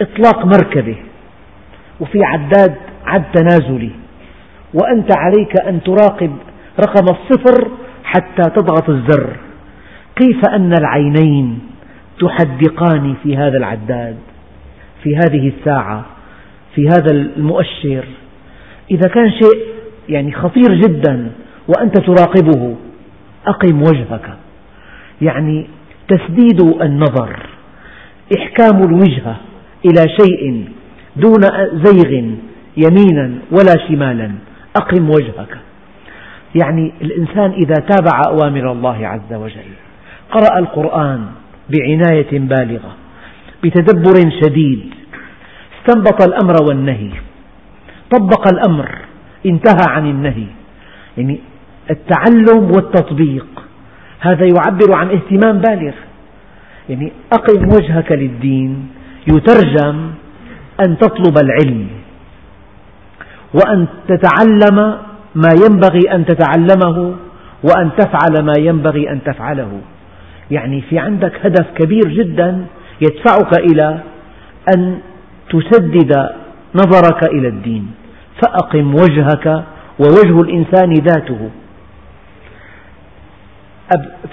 إطلاق 0.00 0.46
مركبة 0.46 0.96
وفي 2.00 2.24
عداد 2.24 2.74
عد 3.06 3.24
تنازلي. 3.32 3.90
وأنت 4.82 5.16
عليك 5.16 5.60
أن 5.68 5.80
تراقب 5.82 6.32
رقم 6.80 7.04
الصفر 7.04 7.70
حتى 8.04 8.42
تضغط 8.42 8.90
الزر. 8.90 9.36
كيف 10.16 10.48
أن 10.48 10.72
العينين 10.72 11.58
تحدقان 12.20 13.14
في 13.22 13.36
هذا 13.36 13.56
العداد 13.56 14.16
في 15.02 15.16
هذه 15.16 15.52
الساعة 15.58 16.04
في 16.74 16.88
هذا 16.88 17.10
المؤشر؟ 17.10 18.04
إذا 18.90 19.08
كان 19.08 19.30
شيء 19.30 19.58
يعني 20.08 20.32
خطير 20.32 20.74
جدا 20.74 21.30
وأنت 21.68 21.98
تراقبه 22.00 22.76
أقم 23.46 23.82
وجهك. 23.82 24.36
يعني 25.22 25.66
تسديد 26.08 26.60
النظر 26.60 27.46
إحكام 28.38 28.82
الوجهة 28.82 29.36
إلى 29.84 30.06
شيء 30.20 30.68
دون 31.16 31.42
زيغ 31.84 32.12
يمينا 32.76 33.34
ولا 33.50 33.88
شمالا. 33.88 34.45
أقم 34.80 35.10
وجهك. 35.10 35.58
يعني 36.54 36.92
الإنسان 37.02 37.50
إذا 37.50 37.74
تابع 37.74 38.20
أوامر 38.28 38.72
الله 38.72 39.06
عز 39.06 39.32
وجل 39.32 39.72
قرأ 40.30 40.58
القرآن 40.58 41.26
بعناية 41.70 42.38
بالغة 42.38 42.92
بتدبر 43.64 44.30
شديد 44.42 44.94
استنبط 45.78 46.22
الأمر 46.22 46.56
والنهي 46.68 47.10
طبق 48.10 48.48
الأمر 48.52 48.88
انتهى 49.46 49.86
عن 49.88 50.06
النهي. 50.06 50.46
يعني 51.18 51.40
التعلم 51.90 52.70
والتطبيق 52.76 53.46
هذا 54.20 54.46
يعبر 54.46 54.94
عن 54.94 55.10
اهتمام 55.10 55.58
بالغ. 55.58 55.94
يعني 56.88 57.12
أقم 57.32 57.68
وجهك 57.68 58.12
للدين 58.12 58.88
يترجم 59.26 60.10
أن 60.86 60.98
تطلب 60.98 61.38
العلم. 61.44 61.86
وأن 63.54 63.86
تتعلم 64.08 64.96
ما 65.34 65.48
ينبغي 65.64 66.00
أن 66.12 66.24
تتعلمه 66.24 67.14
وأن 67.62 67.90
تفعل 67.98 68.44
ما 68.44 68.52
ينبغي 68.58 69.10
أن 69.10 69.18
تفعله. 69.24 69.80
يعني 70.50 70.80
في 70.80 70.98
عندك 70.98 71.46
هدف 71.46 71.66
كبير 71.74 72.08
جدا 72.08 72.64
يدفعك 73.00 73.58
إلى 73.58 73.98
أن 74.76 74.98
تسدد 75.50 76.28
نظرك 76.74 77.24
إلى 77.32 77.48
الدين. 77.48 77.90
فأقم 78.42 78.94
وجهك 78.94 79.64
ووجه 79.98 80.40
الإنسان 80.40 80.92
ذاته. 80.92 81.50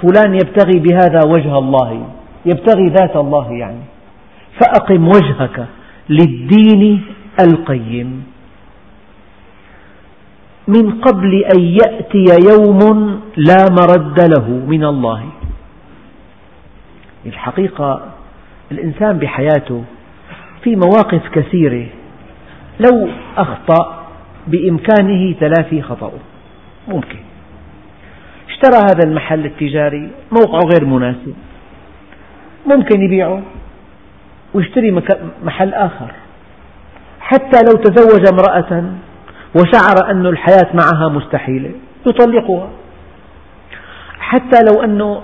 فلان 0.02 0.34
يبتغي 0.34 0.80
بهذا 0.80 1.20
وجه 1.28 1.58
الله 1.58 2.08
يبتغي 2.46 2.88
ذات 2.90 3.16
الله 3.16 3.52
يعني. 3.52 3.84
فأقم 4.60 5.08
وجهك 5.08 5.66
للدين 6.10 7.02
القيم. 7.40 8.33
من 10.68 11.02
قبل 11.02 11.44
أن 11.56 11.62
يأتي 11.62 12.26
يوم 12.52 12.80
لا 13.38 13.66
مرد 13.72 14.20
له 14.20 14.50
من 14.50 14.84
الله. 14.84 15.24
الحقيقة 17.26 18.02
الإنسان 18.72 19.18
بحياته 19.18 19.84
في 20.64 20.76
مواقف 20.76 21.22
كثيرة 21.34 21.88
لو 22.80 23.10
أخطأ 23.38 24.04
بإمكانه 24.48 25.36
تلافي 25.40 25.82
خطأه 25.82 26.12
ممكن. 26.88 27.20
اشترى 28.50 28.76
هذا 28.76 29.10
المحل 29.10 29.46
التجاري 29.46 30.10
موقعه 30.32 30.62
غير 30.74 30.86
مناسب. 30.86 31.34
ممكن 32.66 33.02
يبيعه 33.02 33.42
ويشتري 34.54 35.02
محل 35.44 35.74
آخر. 35.74 36.12
حتى 37.20 37.60
لو 37.68 37.84
تزوج 37.84 38.28
امرأة 38.34 38.84
وشعر 39.56 40.12
أن 40.12 40.26
الحياة 40.26 40.68
معها 40.74 41.10
مستحيلة. 41.10 41.72
يطلقها. 42.06 42.70
حتى 44.20 44.60
لو 44.72 44.84
أنه 44.84 45.22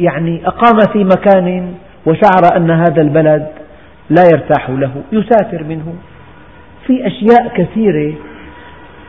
يعني 0.00 0.46
أقام 0.46 0.78
في 0.92 1.04
مكان 1.04 1.74
وشعر 2.06 2.56
أن 2.56 2.70
هذا 2.70 3.02
البلد 3.02 3.48
لا 4.10 4.22
يرتاح 4.32 4.70
له 4.70 5.02
يسافر 5.12 5.64
منه. 5.64 5.94
في 6.86 7.06
أشياء 7.06 7.52
كثيرة 7.56 8.14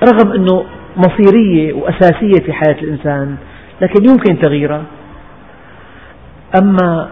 رغم 0.04 0.32
أنه 0.32 0.66
مصيرية 0.98 1.74
وأساسية 1.74 2.46
في 2.46 2.54
حياة 2.54 2.78
الإنسان 2.82 3.36
لكن 3.82 4.10
يمكن 4.10 4.40
تغييرها. 4.40 4.84
أما 6.62 7.10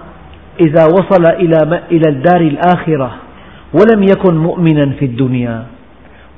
إذا 0.60 0.86
وصل 0.86 1.26
إلى 1.92 2.10
الدار 2.10 2.42
الآخرة 2.42 3.16
ولم 3.74 4.04
يكن 4.04 4.38
مؤمنا 4.38 4.92
في 5.00 5.06
الدنيا 5.06 5.64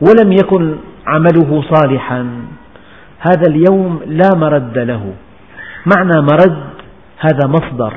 ولم 0.01 0.31
يكن 0.31 0.75
عمله 1.07 1.63
صالحا. 1.73 2.21
هذا 3.19 3.47
اليوم 3.49 4.01
لا 4.05 4.29
مرد 4.35 4.77
له. 4.77 5.13
معنى 5.85 6.21
مرد 6.21 6.67
هذا 7.19 7.47
مصدر. 7.47 7.93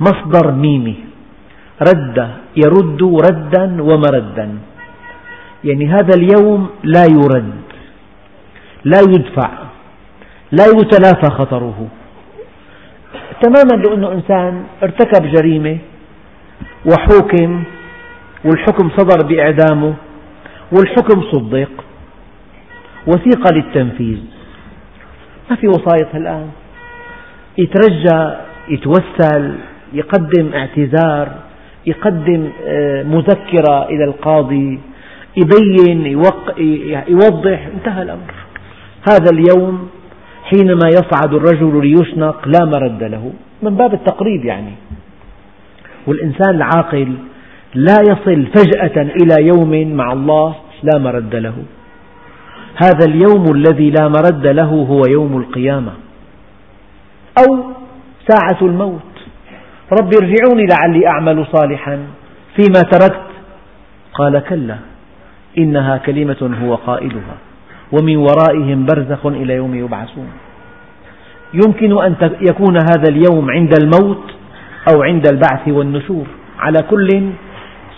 مصدر 0.00 0.52
ميمي. 0.52 0.96
رد 1.88 2.30
يرد 2.56 3.02
ردا 3.02 3.82
ومردا. 3.82 4.48
يعني 5.64 5.86
هذا 5.86 6.14
اليوم 6.16 6.70
لا 6.82 7.04
يرد. 7.10 7.62
لا 8.84 9.00
يدفع. 9.00 9.50
لا 10.52 10.66
يتلافى 10.66 11.30
خطره. 11.30 11.88
تماما 13.42 13.82
لو 13.82 13.94
أنه 13.94 14.12
إنسان 14.12 14.64
ارتكب 14.82 15.26
جريمة 15.26 15.78
وحوكم 16.86 17.62
والحكم 18.44 18.90
صدر 18.96 19.26
بإعدامه 19.26 19.94
والحكم 20.72 21.22
صدق. 21.32 21.70
وثيقة 23.06 23.54
للتنفيذ. 23.54 24.18
ما 25.50 25.56
في 25.56 25.68
وسائط 25.68 26.14
الآن. 26.14 26.48
يترجى 27.58 28.34
يتوسل 28.68 29.54
يقدم 29.92 30.50
اعتذار 30.54 31.28
يقدم 31.86 32.48
آه، 32.66 33.02
مذكرة 33.02 33.88
إلى 33.88 34.04
القاضي 34.04 34.80
يبين 35.36 36.06
يوضح. 37.08 37.68
انتهى 37.74 38.02
الأمر. 38.02 38.34
هذا 39.10 39.30
اليوم 39.32 39.88
حينما 40.44 40.88
يصعد 40.88 41.34
الرجل 41.34 41.86
ليشنق 41.86 42.48
لا 42.48 42.64
مرد 42.64 43.02
له. 43.02 43.32
من 43.62 43.76
باب 43.76 43.94
التقريب 43.94 44.44
يعني. 44.44 44.72
والإنسان 46.06 46.54
العاقل 46.54 47.14
لا 47.74 47.96
يصل 48.02 48.46
فجأة 48.46 49.02
إلى 49.02 49.46
يوم 49.46 49.96
مع 49.96 50.12
الله 50.12 50.54
لا 50.82 50.98
مرد 50.98 51.34
له. 51.34 51.54
هذا 52.76 53.04
اليوم 53.08 53.52
الذي 53.52 53.90
لا 53.90 54.08
مرد 54.08 54.46
له 54.46 54.70
هو 54.90 55.02
يوم 55.10 55.36
القيامة. 55.36 55.92
أو 57.38 57.64
ساعة 58.28 58.58
الموت. 58.62 59.00
رب 60.00 60.10
ارجعوني 60.22 60.66
لعلي 60.66 61.06
أعمل 61.06 61.46
صالحا 61.52 61.98
فيما 62.56 62.80
تركت. 62.80 63.26
قال 64.14 64.38
كلا 64.38 64.76
إنها 65.58 65.96
كلمة 65.96 66.56
هو 66.62 66.74
قائلها 66.74 67.36
ومن 67.92 68.16
ورائهم 68.16 68.86
برزخ 68.86 69.26
إلى 69.26 69.54
يوم 69.54 69.74
يبعثون. 69.74 70.28
يمكن 71.54 72.02
أن 72.02 72.14
يكون 72.40 72.76
هذا 72.76 73.08
اليوم 73.08 73.50
عند 73.50 73.72
الموت 73.80 74.24
أو 74.90 75.02
عند 75.02 75.26
البعث 75.32 75.68
والنشور. 75.68 76.26
على 76.58 76.78
كل 76.90 77.08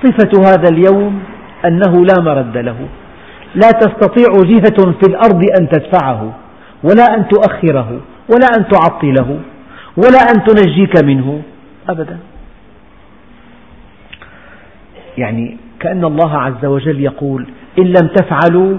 صفة 0.05 0.31
هذا 0.41 0.69
اليوم 0.71 1.23
أنه 1.67 2.05
لا 2.05 2.23
مرد 2.23 2.57
له. 2.57 2.77
لا 3.63 3.71
تستطيع 3.71 4.29
جهة 4.45 4.93
في 4.93 5.07
الأرض 5.09 5.43
أن 5.61 5.69
تدفعه 5.69 6.35
ولا 6.83 7.05
أن 7.17 7.29
تؤخره 7.29 8.01
ولا 8.29 8.47
أن 8.59 8.69
تعطله 8.69 9.39
ولا 9.97 10.19
أن 10.35 10.45
تنجيك 10.45 11.05
منه 11.05 11.43
أبدا. 11.89 12.19
يعني 15.19 15.57
كأن 15.81 16.05
الله 16.05 16.39
عز 16.39 16.65
وجل 16.65 17.01
يقول 17.01 17.47
إن 17.79 17.85
لم 17.85 18.09
تفعلوا 18.17 18.79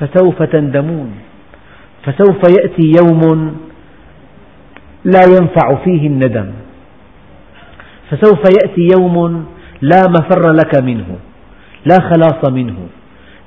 فسوف 0.00 0.42
تندمون 0.42 1.12
فسوف 2.04 2.40
يأتي 2.60 2.92
يوم 3.00 3.56
لا 5.04 5.20
ينفع 5.26 5.84
فيه 5.84 6.06
الندم 6.06 6.50
فسوف 8.10 8.42
يأتي 8.62 8.88
يوم 8.98 9.46
لا 9.80 10.02
مفر 10.08 10.52
لك 10.52 10.82
منه 10.82 11.06
لا 11.84 11.98
خلاص 12.00 12.50
منه. 12.50 12.76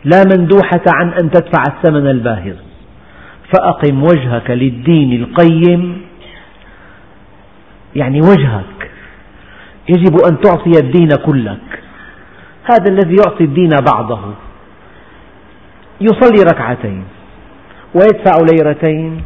لا 0.04 0.24
مندوحة 0.24 0.84
عن 0.88 1.14
أن 1.14 1.32
تدفع 1.32 1.64
الثمن 1.68 2.08
الباهظ. 2.08 2.56
فأقم 3.54 4.04
وجهك 4.04 4.52
للدين 4.52 5.24
القيم. 5.24 6.02
يعني 7.96 8.22
وجهك. 8.22 8.92
يجب 9.90 10.18
أن 10.32 10.42
تعطي 10.42 10.72
الدين 10.80 11.10
كلك. 11.26 11.84
هذا 12.64 12.92
الذي 12.92 13.16
يعطي 13.16 13.44
الدين 13.44 13.70
بعضه. 13.94 14.20
يصلي 16.02 16.44
ركعتين 16.54 17.04
ويدفع 17.96 18.38
ليرتين 18.52 19.22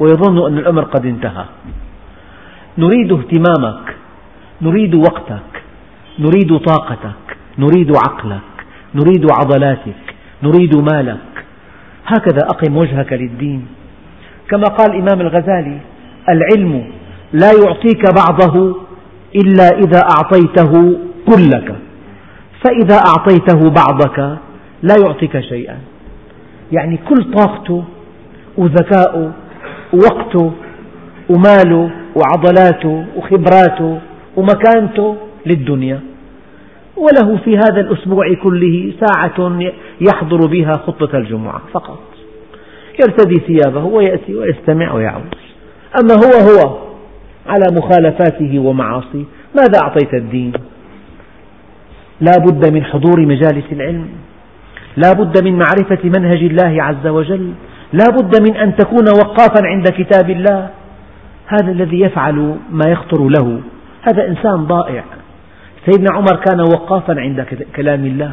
ويظن 0.00 0.46
أن 0.46 0.58
الأمر 0.58 0.84
قد 0.84 1.06
انتهى. 1.06 1.44
نريد 2.78 3.12
اهتمامك. 3.12 3.94
نريد 4.62 4.94
وقتك. 4.94 5.62
نريد 6.18 6.58
طاقتك. 6.58 7.36
نريد 7.58 7.96
عقلك. 7.96 8.66
نريد 8.94 9.26
عضلاتك. 9.40 10.07
نريد 10.42 10.76
مالك. 10.76 11.44
هكذا 12.06 12.42
أقم 12.42 12.76
وجهك 12.76 13.12
للدين. 13.12 13.66
كما 14.50 14.64
قال 14.64 14.90
الإمام 14.94 15.20
الغزالي 15.20 15.78
العلم 16.28 16.84
لا 17.32 17.50
يعطيك 17.64 18.02
بعضه 18.14 18.76
إلا 19.36 19.68
إذا 19.68 20.00
أعطيته 20.00 20.98
كلك. 21.26 21.74
فإذا 22.64 22.96
أعطيته 22.96 23.70
بعضك 23.70 24.38
لا 24.82 24.96
يعطيك 25.06 25.40
شيئا. 25.40 25.78
يعني 26.72 26.96
كل 27.08 27.32
طاقته 27.32 27.84
وذكاؤه 28.58 29.32
ووقته 29.92 30.52
وماله 31.30 31.90
وعضلاته 32.16 33.06
وخبراته 33.16 33.98
ومكانته 34.36 35.16
للدنيا. 35.46 36.00
وله 36.98 37.36
في 37.44 37.56
هذا 37.56 37.80
الأسبوع 37.80 38.34
كله 38.42 38.92
ساعة 39.00 39.60
يحضر 40.00 40.46
بها 40.46 40.72
خطبة 40.72 41.18
الجمعة 41.18 41.62
فقط. 41.72 41.98
يرتدي 43.00 43.34
ثيابه 43.46 43.84
ويأتي 43.84 44.34
ويستمع 44.34 44.92
ويعود. 44.92 45.34
أما 46.00 46.14
هو 46.14 46.48
هو 46.48 46.78
على 47.46 47.66
مخالفاته 47.72 48.58
ومعاصيه 48.58 49.24
ماذا 49.56 49.80
أعطيت 49.82 50.14
الدين؟ 50.14 50.52
لا 52.20 52.32
بد 52.38 52.72
من 52.72 52.84
حضور 52.84 53.20
مجالس 53.20 53.72
العلم. 53.72 54.08
لا 54.96 55.12
بد 55.12 55.44
من 55.44 55.52
معرفة 55.52 55.98
منهج 56.04 56.42
الله 56.42 56.82
عز 56.82 57.06
وجل. 57.06 57.52
لا 57.92 58.04
بد 58.10 58.48
من 58.48 58.56
أن 58.56 58.76
تكون 58.76 59.04
وقافا 59.08 59.66
عند 59.66 59.88
كتاب 59.88 60.30
الله. 60.30 60.70
هذا 61.46 61.72
الذي 61.72 62.00
يفعل 62.00 62.56
ما 62.70 62.90
يخطر 62.90 63.28
له. 63.28 63.60
هذا 64.02 64.28
إنسان 64.28 64.64
ضائع. 64.64 65.04
سيدنا 65.86 66.08
عمر 66.12 66.36
كان 66.36 66.60
وقافا 66.60 67.20
عند 67.20 67.46
كلام 67.76 68.06
الله. 68.06 68.32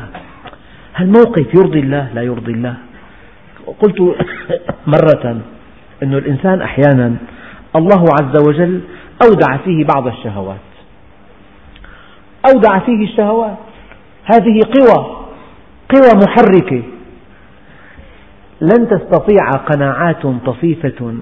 هل 0.94 1.08
موقف 1.08 1.54
يرضي 1.54 1.80
الله؟ 1.80 2.10
لا 2.14 2.22
يرضي 2.22 2.52
الله. 2.52 2.76
قلت 3.82 4.02
مرة 4.88 5.42
أن 6.04 6.14
الإنسان 6.14 6.62
أحيانا 6.62 7.16
الله 7.76 8.06
عز 8.22 8.48
وجل 8.48 8.82
أودع 9.24 9.58
فيه 9.58 9.86
بعض 9.96 10.08
الشهوات. 10.08 10.66
أودع 12.54 12.80
فيه 12.80 13.04
الشهوات. 13.04 13.58
هذه 14.26 14.60
قوى 14.76 15.18
قوى 15.90 16.22
محركة. 16.26 16.84
لن 18.62 18.88
تستطيع 18.90 19.50
قناعات 19.52 20.28
طفيفة. 20.46 21.16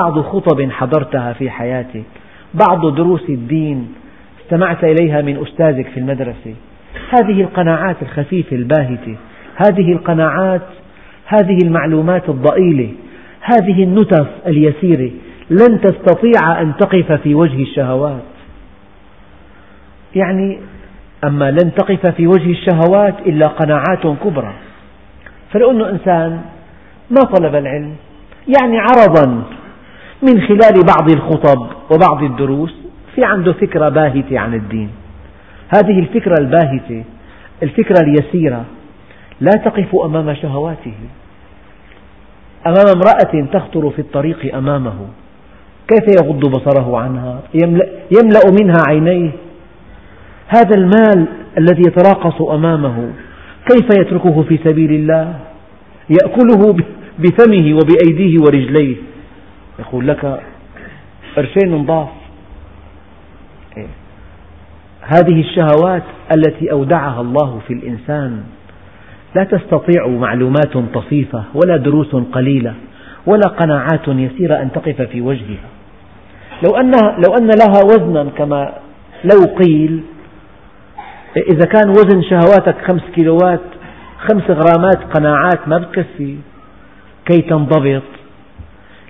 بعض 0.00 0.20
خطب 0.20 0.70
حضرتها 0.70 1.32
في 1.32 1.50
حياتك 1.50 2.04
بعض 2.54 2.94
دروس 2.94 3.28
الدين 3.28 3.94
استمعت 4.50 4.84
إليها 4.84 5.22
من 5.22 5.42
أستاذك 5.46 5.86
في 5.88 6.00
المدرسة. 6.00 6.54
هذه 7.10 7.40
القناعات 7.40 7.96
الخفيفة 8.02 8.56
الباهتة 8.56 9.16
هذه 9.56 9.92
القناعات 9.92 10.62
هذه 11.26 11.58
المعلومات 11.64 12.28
الضئيلة 12.28 12.88
هذه 13.40 13.82
النتف 13.82 14.26
اليسيرة 14.46 15.10
لن 15.50 15.80
تستطيع 15.80 16.60
أن 16.60 16.72
تقف 16.76 17.12
في 17.12 17.34
وجه 17.34 17.62
الشهوات. 17.62 18.22
يعني 20.14 20.58
أما 21.24 21.50
لن 21.50 21.74
تقف 21.74 22.06
في 22.06 22.26
وجه 22.26 22.50
الشهوات 22.50 23.14
إلا 23.26 23.46
قناعات 23.46 24.06
كبرى. 24.24 24.52
فلو 25.52 25.70
أنه 25.70 25.90
إنسان 25.90 26.40
ما 27.10 27.20
طلب 27.20 27.54
العلم. 27.54 27.92
يعني 28.58 28.78
عرضا 28.78 29.42
من 30.22 30.40
خلال 30.40 30.84
بعض 30.96 31.10
الخطب 31.10 31.66
وبعض 31.90 32.22
الدروس 32.22 32.89
في 33.14 33.24
عنده 33.24 33.52
فكرة 33.52 33.88
باهتة 33.88 34.38
عن 34.38 34.54
الدين. 34.54 34.90
هذه 35.76 35.98
الفكرة 35.98 36.34
الباهتة 36.40 37.04
الفكرة 37.62 37.96
اليسيرة 38.02 38.64
لا 39.40 39.50
تقف 39.50 39.96
أمام 40.04 40.34
شهواته. 40.34 40.94
أمام 42.66 42.84
امرأة 42.94 43.46
تخطر 43.52 43.90
في 43.90 43.98
الطريق 43.98 44.54
أمامه 44.54 44.96
كيف 45.88 46.22
يغض 46.22 46.40
بصره 46.40 46.98
عنها؟ 46.98 47.40
يملأ 48.10 48.40
منها 48.60 48.82
عينيه. 48.88 49.30
هذا 50.48 50.74
المال 50.74 51.26
الذي 51.58 51.82
يتراقص 51.88 52.42
أمامه 52.42 53.10
كيف 53.68 53.88
يتركه 53.98 54.42
في 54.42 54.58
سبيل 54.64 54.92
الله؟ 54.92 55.38
يأكله 56.10 56.76
بفمه 57.18 57.74
وبأيديه 57.74 58.38
ورجليه. 58.40 58.96
يقول 59.78 60.08
لك 60.08 60.40
قرشين 61.36 61.70
نضاف. 61.74 62.08
هذه 65.16 65.40
الشهوات 65.40 66.02
التي 66.36 66.72
أودعها 66.72 67.20
الله 67.20 67.60
في 67.66 67.72
الإنسان. 67.72 68.42
لا 69.34 69.44
تستطيع 69.44 70.06
معلومات 70.06 70.76
طفيفة 70.94 71.44
ولا 71.54 71.76
دروس 71.76 72.16
قليلة 72.16 72.74
ولا 73.26 73.48
قناعات 73.48 74.08
يسيرة 74.08 74.62
أن 74.62 74.72
تقف 74.72 75.02
في 75.02 75.20
وجهها. 75.20 75.68
لو, 76.62 76.80
أنها 76.80 77.16
لو 77.18 77.34
أن 77.40 77.46
لها 77.46 77.84
وزنا 77.84 78.30
كما 78.38 78.72
لو 79.24 79.54
قيل 79.64 80.00
إذا 81.36 81.66
كان 81.66 81.90
وزن 81.90 82.22
شهواتك 82.22 82.76
خمس 82.88 83.02
كيلوات 83.14 83.60
خمس 84.18 84.42
غرامات 84.50 85.16
قناعات 85.16 85.68
ما 85.68 85.78
بتكفي 85.78 86.36
كي 87.26 87.42
تنضبط. 87.42 88.02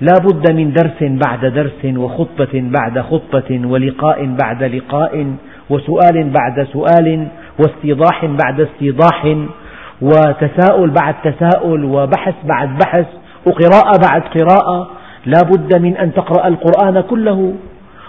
لا 0.01 0.15
بد 0.25 0.53
من 0.53 0.73
درس 0.73 1.03
بعد 1.27 1.47
درس 1.47 1.85
وخطبة 1.97 2.55
بعد 2.55 3.01
خطبة 3.01 3.61
ولقاء 3.65 4.37
بعد 4.43 4.63
لقاء. 4.63 5.35
وسؤال 5.71 6.31
بعد 6.31 6.67
سؤال 6.73 7.29
واستيضاح 7.59 8.25
بعد 8.25 8.61
استيضاح 8.61 9.37
وتساؤل 10.03 10.91
بعد 10.91 11.15
تساؤل 11.25 11.85
وبحث 11.85 12.35
بعد 12.45 12.79
بحث 12.79 13.07
وقراءة 13.47 13.99
بعد 14.11 14.23
قراءة. 14.23 14.91
لا 15.27 15.41
بد 15.43 15.81
من 15.81 15.97
أن 15.97 16.15
تقرأ 16.15 16.49
القرآن 16.49 17.01
كله 17.01 17.55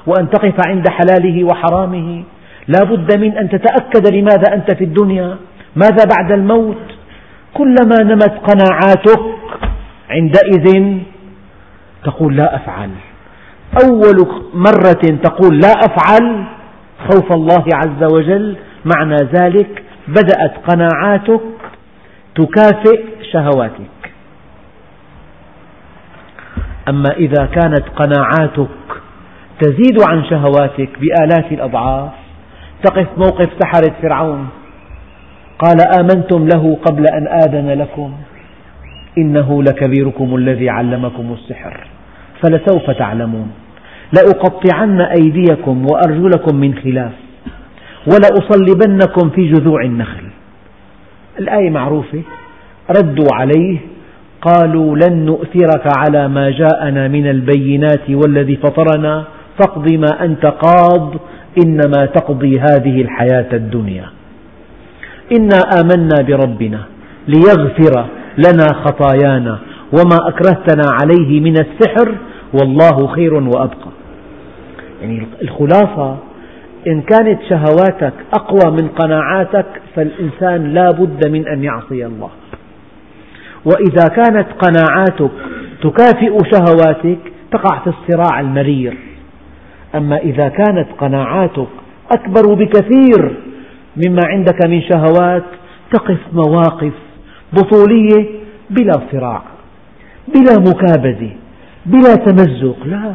وأن 0.08 0.30
تقف 0.30 0.56
عند 0.67 0.89
حلاله 0.89 1.43
وحرامه. 1.43 2.24
لا 2.67 2.84
بد 2.84 3.19
من 3.19 3.38
أن 3.38 3.50
تتأكد 3.50 4.13
لماذا 4.13 4.54
أنت 4.54 4.76
في 4.76 4.84
الدنيا. 4.84 5.36
ماذا 5.76 6.04
بعد 6.17 6.32
الموت؟ 6.32 6.86
كلما 7.54 8.04
نمت 8.04 8.34
قناعاتك 8.47 9.21
عندئذ 10.10 10.97
تقول 12.04 12.36
لا 12.36 12.56
أفعل. 12.56 12.89
أول 13.84 14.17
مرة 14.54 15.04
تقول 15.24 15.60
لا 15.60 15.71
أفعل 15.71 16.43
خوف 17.09 17.31
الله 17.31 17.65
عز 17.73 18.13
وجل. 18.13 18.55
معنى 18.95 19.15
ذلك 19.15 19.83
بدأت 20.07 20.53
قناعاتك 20.67 21.41
تكافئ 22.35 23.03
شهواتك. 23.31 24.01
أما 26.89 27.11
إذا 27.17 27.45
كانت 27.45 27.83
قناعاتك 27.95 28.69
تزيد 29.59 30.01
عن 30.09 30.23
شهواتك 30.23 30.89
بآلاف 30.99 31.51
الأضعاف 31.51 32.11
تقف 32.83 33.07
موقف 33.17 33.49
سحرة 33.59 33.93
فرعون 34.01 34.47
قال 35.59 35.77
آمنتم 35.99 36.47
له 36.53 36.77
قبل 36.85 37.05
أن 37.13 37.27
آذن 37.27 37.69
لكم 37.81 38.13
إنه 39.17 39.63
لكبيركم 39.63 40.35
الذي 40.35 40.69
علمكم 40.69 41.33
السحر 41.33 41.87
فلسوف 42.43 42.91
تعلمون. 42.91 43.51
لأقطعن 44.13 45.02
أيديكم 45.02 45.86
وأرجلكم 45.91 46.56
من 46.56 46.76
خلاف 46.76 47.12
ولأصلبنكم 48.08 49.30
في 49.30 49.52
جذوع 49.52 49.84
النخل. 49.84 50.24
الآية 51.39 51.69
معروفة 51.69 52.21
ردوا 52.97 53.28
عليه 53.34 53.78
قالوا 54.41 54.95
لن 54.95 55.26
نؤثرك 55.26 55.84
على 55.97 56.28
ما 56.28 56.50
جاءنا 56.50 57.08
من 57.08 57.28
البينات 57.28 58.10
والذي 58.10 58.56
فطرنا 58.56 59.24
فاقض 59.60 59.91
ما 59.91 60.26
أنت 60.26 60.45
قاض 60.45 61.15
إنما 61.65 62.06
تقضي 62.06 62.60
هذه 62.60 63.02
الحياة 63.02 63.47
الدنيا. 63.54 64.06
إنا 65.32 65.60
آمنا 65.82 66.15
بربنا 66.28 66.80
ليغفر 67.28 68.06
لنا 68.38 68.67
خطايانا 68.74 69.60
وما 69.93 70.17
أكرهتنا 70.28 70.84
عليه 71.02 71.39
من 71.39 71.54
السحر 71.58 72.15
والله 72.54 73.08
خير 73.08 73.34
وأبقى. 73.34 73.90
يعني 75.01 75.27
الخلاصة 75.41 76.17
إن 76.87 77.01
كانت 77.01 77.39
شهواتك 77.49 78.13
أقوى 78.33 78.71
من 78.71 78.87
قناعاتك 78.87 79.65
فالإنسان 79.95 80.73
لا 80.73 80.91
بد 80.91 81.27
من 81.27 81.47
أن 81.47 81.63
يعصي 81.63 82.05
الله. 82.05 82.29
وإذا 83.65 84.07
كانت 84.15 84.47
قناعاتك 84.59 85.31
تكافئ 85.81 86.37
شهواتك 86.51 87.19
تقع 87.51 87.79
في 87.79 87.87
الصراع 87.87 88.39
المرير. 88.39 88.97
أما 89.95 90.17
إذا 90.17 90.47
كانت 90.47 90.87
قناعاتك 90.99 91.67
أكبر 92.11 92.53
بكثير 92.53 93.35
مما 93.97 94.21
عندك 94.25 94.65
من 94.67 94.81
شهوات 94.81 95.43
تقف 95.91 96.17
مواقف 96.33 96.93
بطولية 97.53 98.29
بلا 98.69 98.93
صراع 99.11 99.41
بلا 100.27 100.59
مكابدة 100.59 101.29
بلا 101.85 102.15
تمزق. 102.15 102.77
لا 102.85 103.13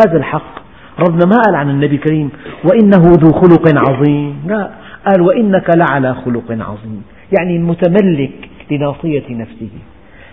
هذا 0.00 0.16
الحق. 0.16 0.67
ربنا 1.00 1.26
ما 1.26 1.36
قال 1.46 1.54
عن 1.54 1.70
النبي 1.70 1.96
الكريم 1.96 2.30
وإنه 2.64 3.12
ذو 3.12 3.32
خلق 3.32 3.88
عظيم. 3.88 4.42
لا 4.46 4.70
قال 5.06 5.22
وإنك 5.22 5.70
لعلى 5.76 6.14
خلق 6.14 6.50
عظيم. 6.50 7.02
يعني 7.38 7.58
متملك 7.58 8.50
لناصية 8.70 9.24
نفسه. 9.30 9.70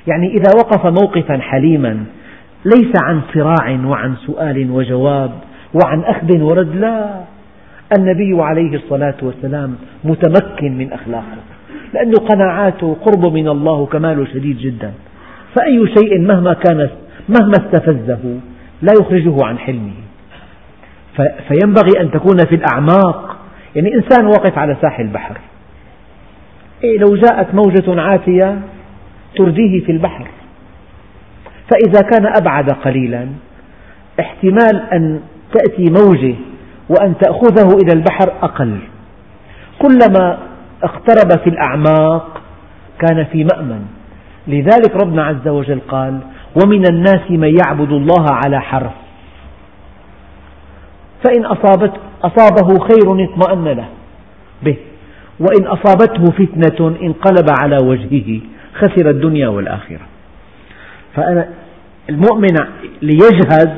يعني 0.07 0.27
إذا 0.27 0.51
وقف 0.57 0.85
موقفا 0.85 1.37
حليما 1.37 2.05
ليس 2.65 2.93
عن 3.03 3.21
صراع 3.33 3.79
وعن 3.85 4.15
سؤال 4.15 4.71
وجواب 4.71 5.31
وعن 5.73 5.99
أخذ 5.99 6.41
ورد 6.41 6.75
لا. 6.75 7.21
النبي 7.97 8.41
عليه 8.41 8.75
الصلاة 8.75 9.15
والسلام 9.21 9.75
متمكن 10.03 10.77
من 10.77 10.93
أخلاقه 10.93 11.37
لأن 11.93 12.11
قناعاته 12.11 12.97
قرب 13.05 13.33
من 13.33 13.47
الله 13.47 13.85
كمال 13.85 14.27
شديد 14.33 14.57
جدا. 14.57 14.91
فأي 15.55 15.87
شيء 15.87 16.19
مهما 16.19 16.53
كان 16.53 16.89
مهما 17.29 17.53
استفزه 17.57 18.39
لا 18.81 18.93
يخرجه 19.01 19.45
عن 19.45 19.57
حلمه. 19.57 20.04
فينبغي 21.47 22.01
أن 22.01 22.11
تكون 22.11 22.37
في 22.37 22.55
الأعماق. 22.55 23.37
يعني 23.75 23.93
إنسان 23.95 24.25
واقف 24.25 24.57
على 24.57 24.77
ساحل 24.81 25.03
البحر. 25.03 25.37
إيه 26.83 26.97
لو 26.97 27.15
جاءت 27.15 27.55
موجة 27.55 28.01
عاتية 28.01 28.59
ترديه 29.35 29.85
في 29.85 29.91
البحر. 29.91 30.27
فإذا 31.71 32.09
كان 32.11 32.25
أبعد 32.41 32.69
قليلا 32.69 33.27
احتمال 34.19 34.81
أن 34.93 35.19
تأتي 35.53 35.83
موجة 35.83 36.35
وأن 36.89 37.17
تأخذه 37.17 37.77
إلى 37.83 37.93
البحر 37.93 38.31
أقل. 38.41 38.77
كلما 39.79 40.37
اقترب 40.83 41.39
في 41.43 41.49
الأعماق 41.49 42.41
كان 42.99 43.25
في 43.25 43.43
مأمن. 43.43 43.85
لذلك 44.47 44.95
ربنا 45.03 45.23
عز 45.23 45.47
وجل 45.47 45.79
قال 45.87 46.19
ومن 46.63 46.83
الناس 46.89 47.31
من 47.31 47.57
يعبد 47.65 47.91
الله 47.91 48.25
على 48.45 48.61
حرف. 48.61 49.04
فإن 51.25 51.45
أصابت 51.45 51.93
أصابه 52.23 52.79
خير 52.79 53.25
اطمأن 53.25 53.63
له. 53.63 53.85
به. 54.63 54.77
وإن 55.39 55.67
أصابته 55.67 56.23
فتنة 56.31 56.95
انقلب 57.01 57.45
على 57.61 57.77
وجهه 57.83 58.39
خسر 58.75 59.09
الدنيا 59.09 59.47
والآخرة. 59.47 60.01
فأنا 61.15 61.49
المؤمن 62.09 62.55
ليجهز 63.01 63.69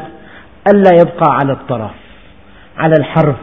ألا 0.67 0.91
يبقى 1.01 1.37
على 1.39 1.51
الطرف 1.51 1.91
على 2.77 2.93
الحرف 2.99 3.35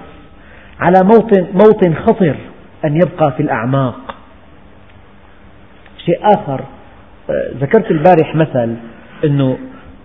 على 0.81 1.01
موطن, 1.05 1.47
موطن 1.53 1.95
خطر 1.95 2.37
أن 2.85 2.97
يبقى 2.97 3.33
في 3.33 3.43
الأعماق. 3.43 4.15
شيء 6.07 6.19
آخر 6.23 6.61
آه، 7.31 7.51
ذكرت 7.61 7.91
البارح 7.91 8.35
مثل 8.35 8.77
أنه 9.25 9.59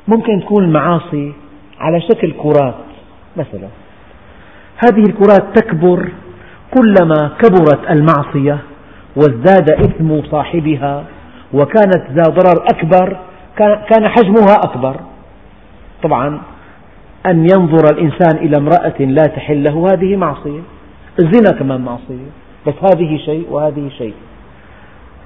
ممكن 0.08 0.40
تكون 0.40 0.64
المعاصي 0.64 1.34
على 1.80 2.02
شكل 2.02 2.32
كرات 2.32 2.76
مثلا. 3.38 3.68
هذه 4.86 5.04
الكرات 5.10 5.60
تكبر 5.60 6.12
كلما 6.78 7.32
كبرت 7.40 7.92
المعصية 7.92 8.58
وازداد 9.16 9.70
إثم 9.72 10.22
صاحبها 10.32 11.04
وكانت 11.54 12.12
ذا 12.12 12.24
ضرر 12.24 12.64
أكبر 12.74 13.18
كان 13.58 14.08
حجمها 14.08 14.56
أكبر. 14.64 14.96
طبعا 16.04 16.42
أن 17.26 17.48
ينظر 17.56 17.86
الإنسان 17.94 18.38
إلى 18.38 18.58
امرأة 18.58 19.00
لا 19.00 19.24
تحل 19.24 19.64
له 19.64 19.88
هذه 19.94 20.16
معصية. 20.16 20.60
الزنا 21.20 21.60
كمان 21.60 21.82
معصية. 21.82 22.30
بس 22.68 22.74
هذه 22.84 23.18
شيء 23.26 23.48
وهذه 23.50 23.90
شيء. 23.98 24.14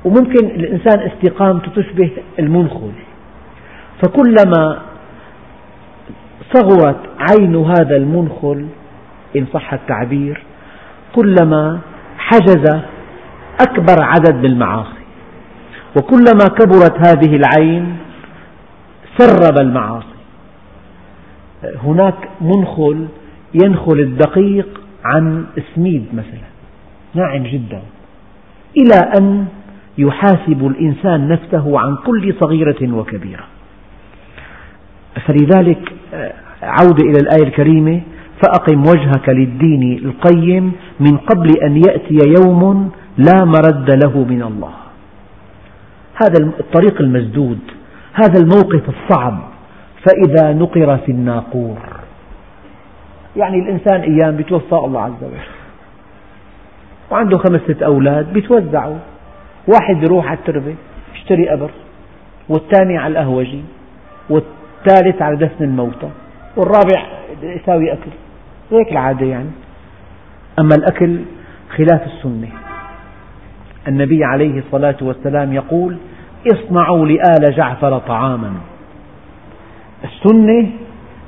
وممكن 0.05 0.45
الإنسان 0.45 1.11
استقامته 1.11 1.71
تشبه 1.75 2.09
المنخل. 2.39 2.91
فكلما 4.03 4.79
صغرت 6.53 6.99
عين 7.19 7.55
هذا 7.55 7.97
المنخل 7.97 8.67
إن 9.35 9.45
صح 9.53 9.73
التعبير 9.73 10.43
كلما 11.15 11.79
حجز 12.17 12.81
أكبر 13.61 13.95
عدد 14.01 14.35
من 14.35 14.45
المعاصي 14.45 15.03
وكلما 15.97 16.47
كبرت 16.59 17.07
هذه 17.07 17.35
العين 17.35 17.97
سرب 19.17 19.57
المعاصي. 19.59 20.07
هناك 21.83 22.29
منخل 22.41 23.07
ينخل 23.63 23.99
الدقيق 23.99 24.81
عن 25.05 25.45
السميد 25.57 26.05
مثلا 26.13 26.47
ناعم 27.13 27.43
جدا 27.43 27.81
إلى 28.77 28.95
أن 29.19 29.45
يحاسب 29.97 30.67
الإنسان 30.67 31.27
نفسه 31.27 31.79
عن 31.79 31.95
كل 31.95 32.35
صغيرة 32.39 32.93
وكبيرة. 32.93 33.43
فلذلك 35.25 35.93
عودة 36.61 37.03
إلى 37.03 37.17
الآية 37.21 37.43
الكريمة 37.43 38.01
فأقم 38.43 38.81
وجهك 38.81 39.29
للدين 39.29 39.97
القيم 40.05 40.71
من 40.99 41.17
قبل 41.17 41.49
أن 41.63 41.77
يأتي 41.77 42.17
يوم 42.39 42.91
لا 43.17 43.45
مرد 43.45 43.89
له 44.03 44.23
من 44.23 44.41
الله. 44.41 44.73
هذا 46.23 46.45
الطريق 46.59 47.01
المسدود 47.01 47.59
هذا 48.13 48.41
الموقف 48.41 48.89
الصعب 48.89 49.39
فإذا 50.05 50.53
نقر 50.53 50.97
في 50.97 51.11
الناقور. 51.11 51.77
يعني 53.35 53.59
الإنسان 53.59 54.01
أيام 54.01 54.35
بيتوفى 54.35 54.75
الله 54.75 55.01
عز 55.01 55.23
وجل 55.23 55.37
وعنده 57.11 57.37
خمسة 57.37 57.85
أولاد 57.85 58.33
بيتوزعوا. 58.33 58.97
واحد 59.67 60.03
يروح 60.03 60.27
على 60.27 60.37
التربة 60.37 60.75
يشتري 61.15 61.49
قبر 61.49 61.69
والثاني 62.49 62.97
على 62.97 63.11
الأهوجي 63.11 63.61
والثالث 64.29 65.21
على 65.21 65.35
دفن 65.35 65.63
الموتى 65.63 66.09
والرابع 66.57 67.05
يساوي 67.43 67.93
أكل. 67.93 68.11
هيك 68.73 68.91
العادة 68.91 69.25
يعني. 69.25 69.49
أما 70.59 70.75
الأكل 70.75 71.19
خلاف 71.77 72.01
السنة. 72.05 72.49
النبي 73.87 74.23
عليه 74.23 74.59
الصلاة 74.59 74.97
والسلام 75.01 75.53
يقول 75.53 75.97
اصنعوا 76.53 77.05
لآل 77.05 77.55
جعفر 77.55 77.99
طعاما. 77.99 78.53
السنة 80.03 80.69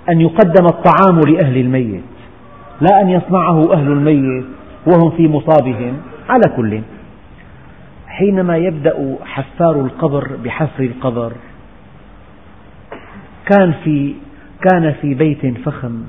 أن 0.10 0.22
يقدم 0.22 0.66
الطعام 0.66 1.20
لأهل 1.20 1.58
الميت 1.58 2.04
لا 2.82 3.02
أن 3.02 3.10
يصنعه 3.10 3.74
أهل 3.74 3.92
الميت 3.92 4.46
وهم 4.88 5.12
في 5.18 5.28
مصابهم 5.28 5.98
على 6.30 6.56
كل. 6.56 6.82
حينما 8.08 8.58
يبدأ 8.58 9.18
حفار 9.26 9.76
القبر 9.76 10.30
بحفر 10.44 10.84
القبر 10.84 11.32
كان 13.46 13.74
في 13.84 14.16
كان 14.62 14.94
في 15.02 15.14
بيت 15.14 15.58
فخم. 15.58 16.04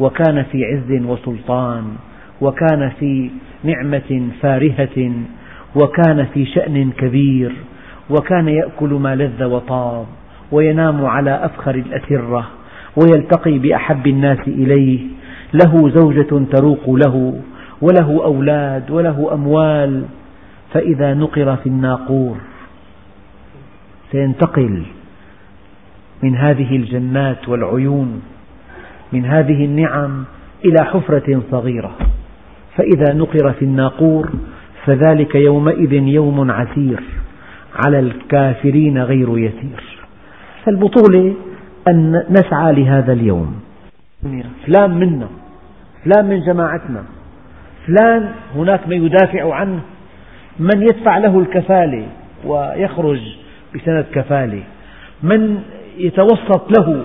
وكان 0.00 0.42
في 0.42 0.64
عز 0.64 1.04
وسلطان 1.04 1.84
وكان 2.40 2.90
في 3.00 3.30
نعمة 3.64 4.28
فارهة 4.42 5.12
وكان 5.74 6.26
في 6.34 6.46
شأن 6.46 6.90
كبير 6.90 7.52
وكان 8.10 8.48
يأكل 8.48 8.88
ما 8.88 9.14
لذ 9.16 9.44
وطاب 9.44 10.06
وينام 10.52 11.06
على 11.06 11.44
أفخر 11.44 11.74
الأسرة 11.74 12.46
ويلتقي 12.96 13.58
بأحب 13.58 14.06
الناس 14.06 14.38
إليه 14.46 15.00
له 15.52 15.90
زوجة 15.90 16.44
تروق 16.52 16.90
له 16.90 17.40
وله 17.82 18.24
أولاد 18.24 18.90
وله 18.90 19.34
أموال 19.34 20.04
فإذا 20.72 21.14
نقر 21.14 21.56
في 21.56 21.66
الناقور 21.66 22.36
سينتقل 24.12 24.82
من 26.22 26.36
هذه 26.36 26.76
الجنات 26.76 27.48
والعيون. 27.48 28.22
من 29.12 29.24
هذه 29.24 29.64
النعم 29.64 30.24
إلى 30.64 30.84
حفرة 30.84 31.42
صغيرة. 31.50 31.90
فإذا 32.76 33.14
نقر 33.14 33.52
في 33.52 33.64
الناقور 33.64 34.30
فذلك 34.86 35.34
يومئذ 35.34 35.92
يوم 35.92 36.50
عسير 36.50 37.00
على 37.84 37.98
الكافرين 37.98 39.02
غير 39.02 39.38
يسير. 39.38 39.98
فالبطولة 40.64 41.34
أن 41.88 42.24
نسعى 42.30 42.72
لهذا 42.72 43.12
اليوم. 43.12 43.60
فلان 44.66 44.90
منا 44.90 45.28
فلان 46.04 46.24
من 46.28 46.40
جماعتنا 46.40 47.04
فلان 47.86 48.32
هناك 48.54 48.88
من 48.88 49.04
يدافع 49.04 49.54
عنه 49.54 49.80
من 50.58 50.82
يدفع 50.82 51.18
له 51.18 51.38
الكفالة 51.38 52.06
ويخرج 52.44 53.20
بسند 53.74 54.04
كفالة 54.14 54.62
من 55.22 55.58
يتوسط 55.98 56.78
له 56.78 57.04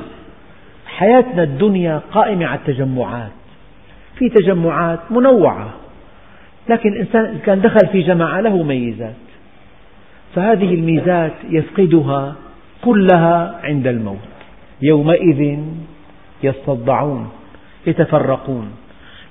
حياتنا 0.97 1.43
الدنيا 1.43 2.01
قائمة 2.11 2.45
على 2.45 2.59
التجمعات. 2.59 3.31
في 4.17 4.29
تجمعات 4.29 4.99
منوعة 5.11 5.69
لكن 6.69 6.89
الإنسان 6.93 7.25
إذا 7.25 7.39
كان 7.45 7.61
دخل 7.61 7.87
في 7.91 8.01
جماعة 8.01 8.41
له 8.41 8.63
ميزات. 8.63 9.15
فهذه 10.35 10.73
الميزات 10.73 11.33
يفقدها 11.49 12.35
كلها 12.81 13.59
عند 13.63 13.87
الموت. 13.87 14.17
يومئذ 14.81 15.59
يصدعون 16.43 17.29
يتفرقون. 17.87 18.71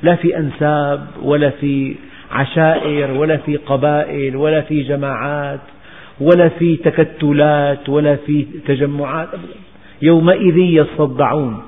لا 0.03 0.14
في 0.14 0.38
أنساب 0.38 1.07
ولا 1.22 1.50
في 1.50 1.94
عشائر 2.33 3.11
ولا 3.11 3.37
في 3.37 3.57
قبائل 3.57 4.37
ولا 4.37 4.61
في 4.61 4.83
جماعات 4.83 5.61
ولا 6.20 6.48
في 6.48 6.77
تكتلات 6.77 7.88
ولا 7.88 8.16
في 8.16 8.46
تجمعات 8.66 9.29
يومئذ 10.05 10.59
يصدعون. 10.59 11.62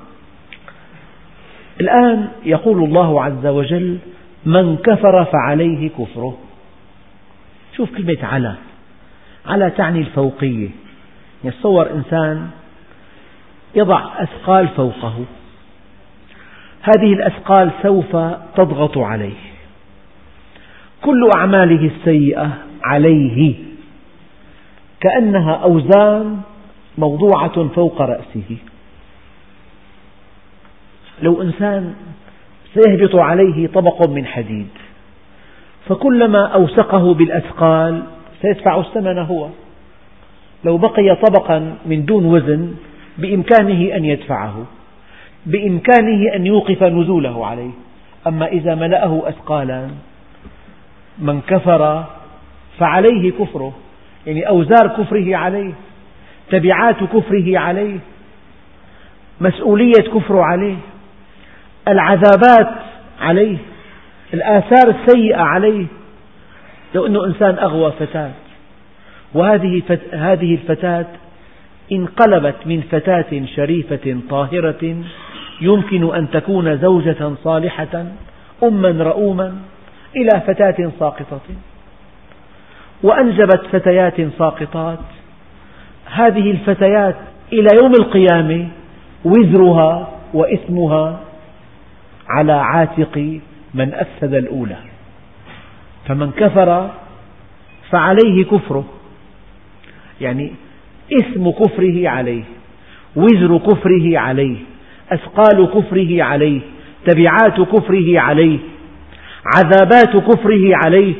الآن 1.81 2.27
يقول 2.45 2.83
الله 2.83 3.23
عز 3.23 3.45
وجل 3.45 3.97
من 4.45 4.77
كفر 4.77 5.25
فعليه 5.25 5.89
كفره. 5.89 6.37
شوف 7.77 7.97
كلمة 7.97 8.25
على 8.25 8.55
على 9.45 9.69
تعني 9.69 9.99
الفوقية. 9.99 10.69
يتصور 11.43 11.91
إنسان 11.91 12.49
يضع 13.75 14.23
أثقال 14.23 14.67
فوقه. 14.67 15.25
هذه 16.81 17.13
الأثقال 17.13 17.71
سوف 17.83 18.15
تضغط 18.55 18.97
عليه. 18.97 19.41
كل 21.01 21.29
أعماله 21.35 21.91
السيئة 21.95 22.57
عليه. 22.83 23.55
كأنها 24.99 25.53
أوزان 25.53 26.41
موضوعة 26.97 27.67
فوق 27.67 28.01
رأسه. 28.01 28.57
لو 31.21 31.41
إنسان 31.41 31.93
سيهبط 32.73 33.15
عليه 33.15 33.67
طبق 33.67 34.07
من 34.09 34.25
حديد 34.25 34.67
فكلما 35.87 36.45
أوسقه 36.45 37.13
بالأثقال 37.13 38.03
سيدفع 38.41 38.79
الثمن 38.79 39.17
هو. 39.17 39.49
لو 40.63 40.77
بقي 40.77 41.15
طبقا 41.15 41.75
من 41.85 42.05
دون 42.05 42.25
وزن 42.25 42.75
بإمكانه 43.17 43.95
أن 43.95 44.05
يدفعه 44.05 44.65
بإمكانه 45.45 46.35
أن 46.35 46.45
يوقف 46.45 46.83
نزوله 46.83 47.45
عليه. 47.45 47.71
أما 48.27 48.47
إذا 48.47 48.75
ملأه 48.75 49.29
أثقالا 49.29 49.87
من 51.19 51.41
كفر 51.41 52.03
فعليه 52.79 53.31
كفره 53.31 53.73
يعني 54.27 54.49
أوزار 54.49 54.87
كفره 54.87 55.35
عليه. 55.35 55.73
تبعات 56.49 57.03
كفره 57.03 57.59
عليه 57.59 57.99
مسؤولية 59.41 60.03
كفره 60.13 60.43
عليه 60.43 60.75
العذابات 61.87 62.69
عليه 63.21 63.57
الآثار 64.33 64.89
السيئة 64.89 65.41
عليه. 65.41 65.85
لو 66.95 67.05
أنه 67.05 67.25
إنسان 67.25 67.57
أغوى 67.59 67.91
فتاة. 67.99 68.31
وهذه 69.33 69.81
هذه 70.13 70.53
الفتاة 70.53 71.05
انقلبت 71.91 72.55
من 72.65 72.81
فتاة 72.81 73.45
شريفة 73.55 74.19
طاهرة 74.29 74.95
يمكن 75.61 76.15
أن 76.15 76.31
تكون 76.31 76.77
زوجة 76.77 77.31
صالحة 77.43 78.05
أما 78.63 79.03
رؤوما 79.03 79.55
إلى 80.15 80.41
فتاة 80.47 80.91
ساقطة. 80.99 81.41
وأنجبت 83.03 83.61
فتيات 83.71 84.21
ساقطات 84.37 84.99
هذه 86.13 86.51
الفتيات 86.51 87.15
إلى 87.53 87.67
يوم 87.81 87.91
القيامة 87.91 88.67
وزرها 89.25 90.09
وإثمها 90.33 91.19
على 92.29 92.53
عاتق 92.53 93.39
من 93.73 93.93
أفسد 93.93 94.33
الأولى. 94.33 94.77
فمن 96.07 96.31
كفر 96.31 96.89
فعليه 97.89 98.45
كفره. 98.45 98.85
يعني 100.21 100.51
إثم 101.13 101.49
كفره 101.49 102.09
عليه 102.09 102.43
وزر 103.15 103.57
كفره 103.57 104.19
عليه 104.19 104.57
أثقال 105.11 105.69
كفره 105.69 106.23
عليه 106.23 106.61
تبعات 107.05 107.61
كفره 107.61 108.19
عليه 108.19 108.59
عذابات 109.55 110.17
كفره 110.17 110.75
عليه 110.85 111.13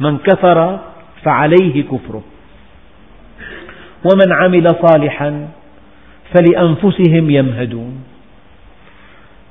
من 0.00 0.18
كفر 0.18 0.78
فعليه 1.24 1.82
كفره. 1.82 2.22
ومن 4.04 4.32
عمل 4.32 4.68
صالحا 4.86 5.48
فلأنفسهم 6.34 7.30
يمهدون. 7.30 8.04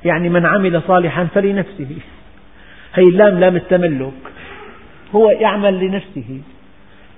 يعني 0.04 0.28
من 0.28 0.46
عمل 0.46 0.82
صالحا 0.88 1.24
فلنفسه. 1.34 1.96
هي 2.94 3.02
اللام 3.02 3.38
لام 3.38 3.56
التملك. 3.56 4.12
هو 5.14 5.30
يعمل 5.30 5.80
لنفسه. 5.80 6.40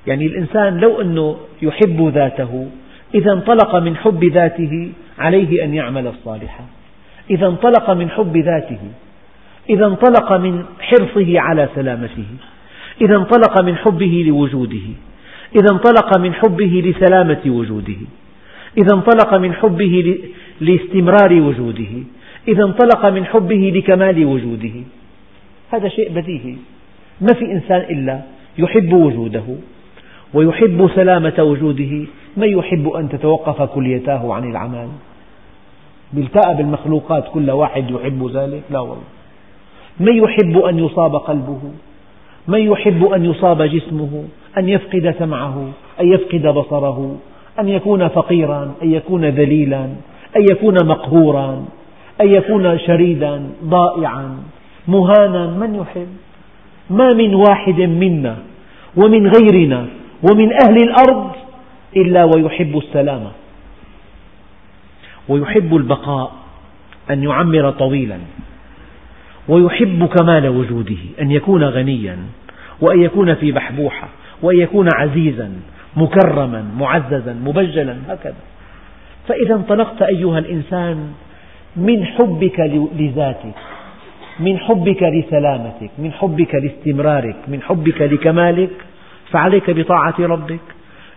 يعني 0.06 0.26
الإنسان 0.26 0.78
لو 0.78 1.00
أنه 1.00 1.36
يحب 1.62 2.12
ذاته 2.14 2.68
إذا 3.14 3.32
انطلق 3.32 3.76
من 3.76 3.96
حب 3.96 4.24
ذاته 4.24 4.92
عليه 5.18 5.64
أن 5.64 5.74
يعمل 5.74 6.06
الصالحات 6.06 6.66
إذا 7.30 7.46
انطلق 7.46 7.90
من 7.90 8.10
حب 8.10 8.36
ذاته. 8.36 8.78
إذا 9.70 9.86
انطلق 9.86 10.32
من 10.32 10.64
حرصه 10.80 11.40
على 11.40 11.68
سلامته. 11.74 12.26
إذا 13.00 13.16
انطلق 13.16 13.62
من 13.62 13.76
حبه 13.76 14.24
لوجوده. 14.26 14.88
إذا 15.54 15.72
انطلق 15.72 16.18
من 16.18 16.34
حبه 16.34 16.82
لسلامة 16.84 17.42
وجوده. 17.46 18.00
إذا 18.78 18.94
انطلق 18.94 19.34
من 19.34 19.52
حبه 19.52 20.18
لاستمرار 20.60 21.32
وجوده. 21.40 21.92
إذا 22.48 22.64
انطلق 22.64 23.06
من 23.06 23.24
حبه 23.24 23.72
لكمال 23.74 24.24
وجوده. 24.24 24.72
هذا 25.70 25.88
شيء 25.88 26.12
بديهي. 26.12 26.54
ما 27.20 27.34
في 27.38 27.44
إنسان 27.52 27.80
إلا 27.80 28.20
يحب 28.58 28.92
وجوده 28.92 29.44
ويحب 30.34 30.90
سلامة 30.94 31.34
وجوده. 31.38 32.06
من 32.36 32.48
يحب 32.48 32.88
أن 32.88 33.08
تتوقف 33.08 33.62
كليتاه 33.62 34.34
عن 34.34 34.50
العمل؟ 34.50 34.88
بالتأى 36.12 36.54
بالمخلوقات 36.54 37.24
كل 37.34 37.50
واحد 37.50 37.90
يحب 37.90 38.30
ذلك؟ 38.34 38.62
لا 38.70 38.80
والله. 38.80 39.04
من 40.00 40.16
يحب 40.16 40.58
أن 40.58 40.78
يصاب 40.78 41.16
قلبه؟ 41.16 41.60
من 42.48 42.58
يحب 42.58 43.04
أن 43.04 43.24
يصاب 43.24 43.62
جسمه 43.62 44.24
أن 44.58 44.68
يفقد 44.68 45.14
سمعه 45.18 45.68
أن 46.00 46.12
يفقد 46.12 46.46
بصره 46.46 47.16
أن 47.60 47.68
يكون 47.68 48.08
فقيرا 48.08 48.74
أن 48.82 48.92
يكون 48.92 49.24
ذليلا 49.24 49.84
أن 50.36 50.42
يكون 50.50 50.86
مقهورا 50.86 51.64
أن 52.20 52.28
يكون 52.28 52.78
شريدا 52.78 53.50
ضائعا 53.64 54.38
مهانا 54.88 55.46
من 55.46 55.74
يحب؟ 55.74 56.08
ما 56.90 57.12
من 57.12 57.34
واحد 57.34 57.80
منا 57.80 58.36
ومن 58.96 59.26
غيرنا 59.26 59.86
ومن 60.22 60.52
أهل 60.52 60.76
الأرض 60.76 61.30
إلا 61.96 62.24
ويحب 62.24 62.78
السلامة. 62.78 63.30
ويحب 65.28 65.76
البقاء 65.76 66.32
أن 67.10 67.22
يعمر 67.22 67.70
طويلا. 67.70 68.18
ويحب 69.48 70.06
كمال 70.06 70.48
وجوده 70.48 70.96
أن 71.20 71.30
يكون 71.30 71.64
غنيا 71.64 72.18
وأن 72.80 73.02
يكون 73.02 73.34
في 73.34 73.52
بحبوحة 73.52 74.08
وأن 74.42 74.60
يكون 74.60 74.88
عزيزا 74.94 75.52
مكرما 75.96 76.64
معززا 76.78 77.36
مبجلا 77.44 77.96
هكذا. 78.08 78.34
فإذا 79.28 79.54
انطلقت 79.54 80.02
أيها 80.02 80.38
الإنسان 80.38 81.12
من 81.76 82.04
حبك 82.04 82.60
لذاتك 82.98 83.54
من 84.40 84.58
حبك 84.58 85.02
لسلامتك 85.02 85.90
من 85.98 86.12
حبك 86.12 86.54
لاستمرارك 86.54 87.36
من 87.48 87.62
حبك 87.62 88.02
لكمالك 88.02 88.70
فعليك 89.30 89.70
بطاعة 89.70 90.14
ربك. 90.20 90.60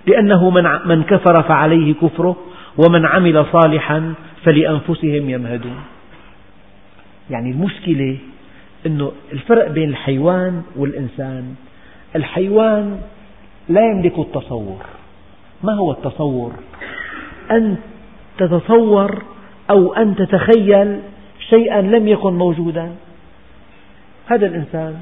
لأنه 0.07 0.49
من 0.85 1.03
كفر 1.03 1.43
فعليه 1.43 1.93
كفره 1.93 2.35
ومن 2.77 3.05
عمل 3.05 3.45
صالحا 3.51 4.13
فلأنفسهم 4.43 5.29
يمهدون. 5.29 5.77
يعني 7.29 7.51
المشكلة 7.51 8.17
أنه 8.85 9.11
الفرق 9.33 9.71
بين 9.71 9.89
الحيوان 9.89 10.61
والإنسان 10.75 11.55
الحيوان 12.15 13.01
لا 13.69 13.81
يملك 13.81 14.19
التصور. 14.19 14.85
ما 15.63 15.73
هو 15.73 15.91
التصور؟ 15.91 16.53
أن 17.51 17.77
تتصور 18.37 19.23
أو 19.69 19.93
أن 19.93 20.15
تتخيل 20.15 20.99
شيئا 21.49 21.81
لم 21.81 22.07
يكن 22.07 22.33
موجودا. 22.33 22.91
هذا 24.27 24.45
الإنسان 24.45 24.97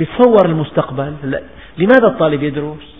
يتصور 0.00 0.46
المستقبل. 0.46 1.14
لماذا 1.78 2.06
الطالب 2.06 2.42
يدرس؟ 2.42 2.98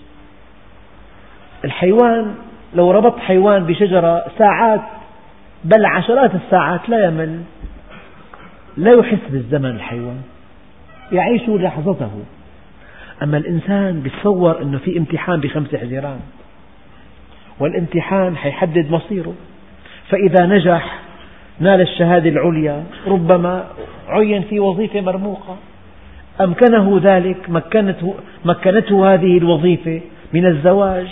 الحيوان 1.65 2.35
لو 2.75 2.91
ربطت 2.91 3.19
حيوان 3.19 3.65
بشجرة 3.65 4.25
ساعات 4.39 4.81
بل 5.65 5.87
عشرات 5.87 6.35
الساعات 6.35 6.89
لا 6.89 7.05
يمل. 7.05 7.41
لا 8.79 8.93
يحس 8.93 9.19
بالزمن 9.31 9.71
الحيوان 9.71 10.21
يعيش 11.13 11.49
لحظته. 11.49 12.11
أما 13.23 13.37
الإنسان 13.37 14.03
يتصور 14.07 14.63
أنه 14.63 14.79
في 14.79 14.99
امتحان 14.99 15.41
بخمس 15.41 15.75
حزيران 15.75 16.21
والامتحان 17.61 18.37
حيحدد 18.37 18.91
مصيره. 18.91 19.35
فإذا 20.09 20.47
نجح 20.47 20.99
نال 21.61 21.81
الشهادة 21.81 22.31
العليا 22.31 22.85
ربما 23.07 23.67
عين 24.09 24.43
في 24.43 24.61
وظيفة 24.61 25.01
مرموقة. 25.01 25.57
أمكنه 26.41 27.01
ذلك 27.03 27.51
مكنته, 27.51 28.15
مكنته 28.45 29.15
هذه 29.15 29.39
الوظيفة 29.39 30.01
من 30.33 30.47
الزواج 30.47 31.07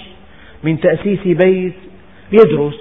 من 0.64 0.80
تأسيس 0.80 1.20
بيت 1.26 1.74
يدرس. 2.32 2.80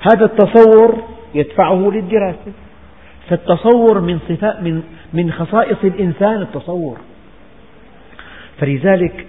هذا 0.00 0.24
التصور 0.24 1.02
يدفعه 1.34 1.90
للدراسة. 1.94 2.52
فالتصور 3.28 4.00
من 4.00 4.18
صفات 4.28 4.62
من 4.62 4.82
من 5.12 5.32
خصائص 5.32 5.76
الإنسان 5.84 6.42
التصور. 6.42 6.98
فلذلك 8.58 9.26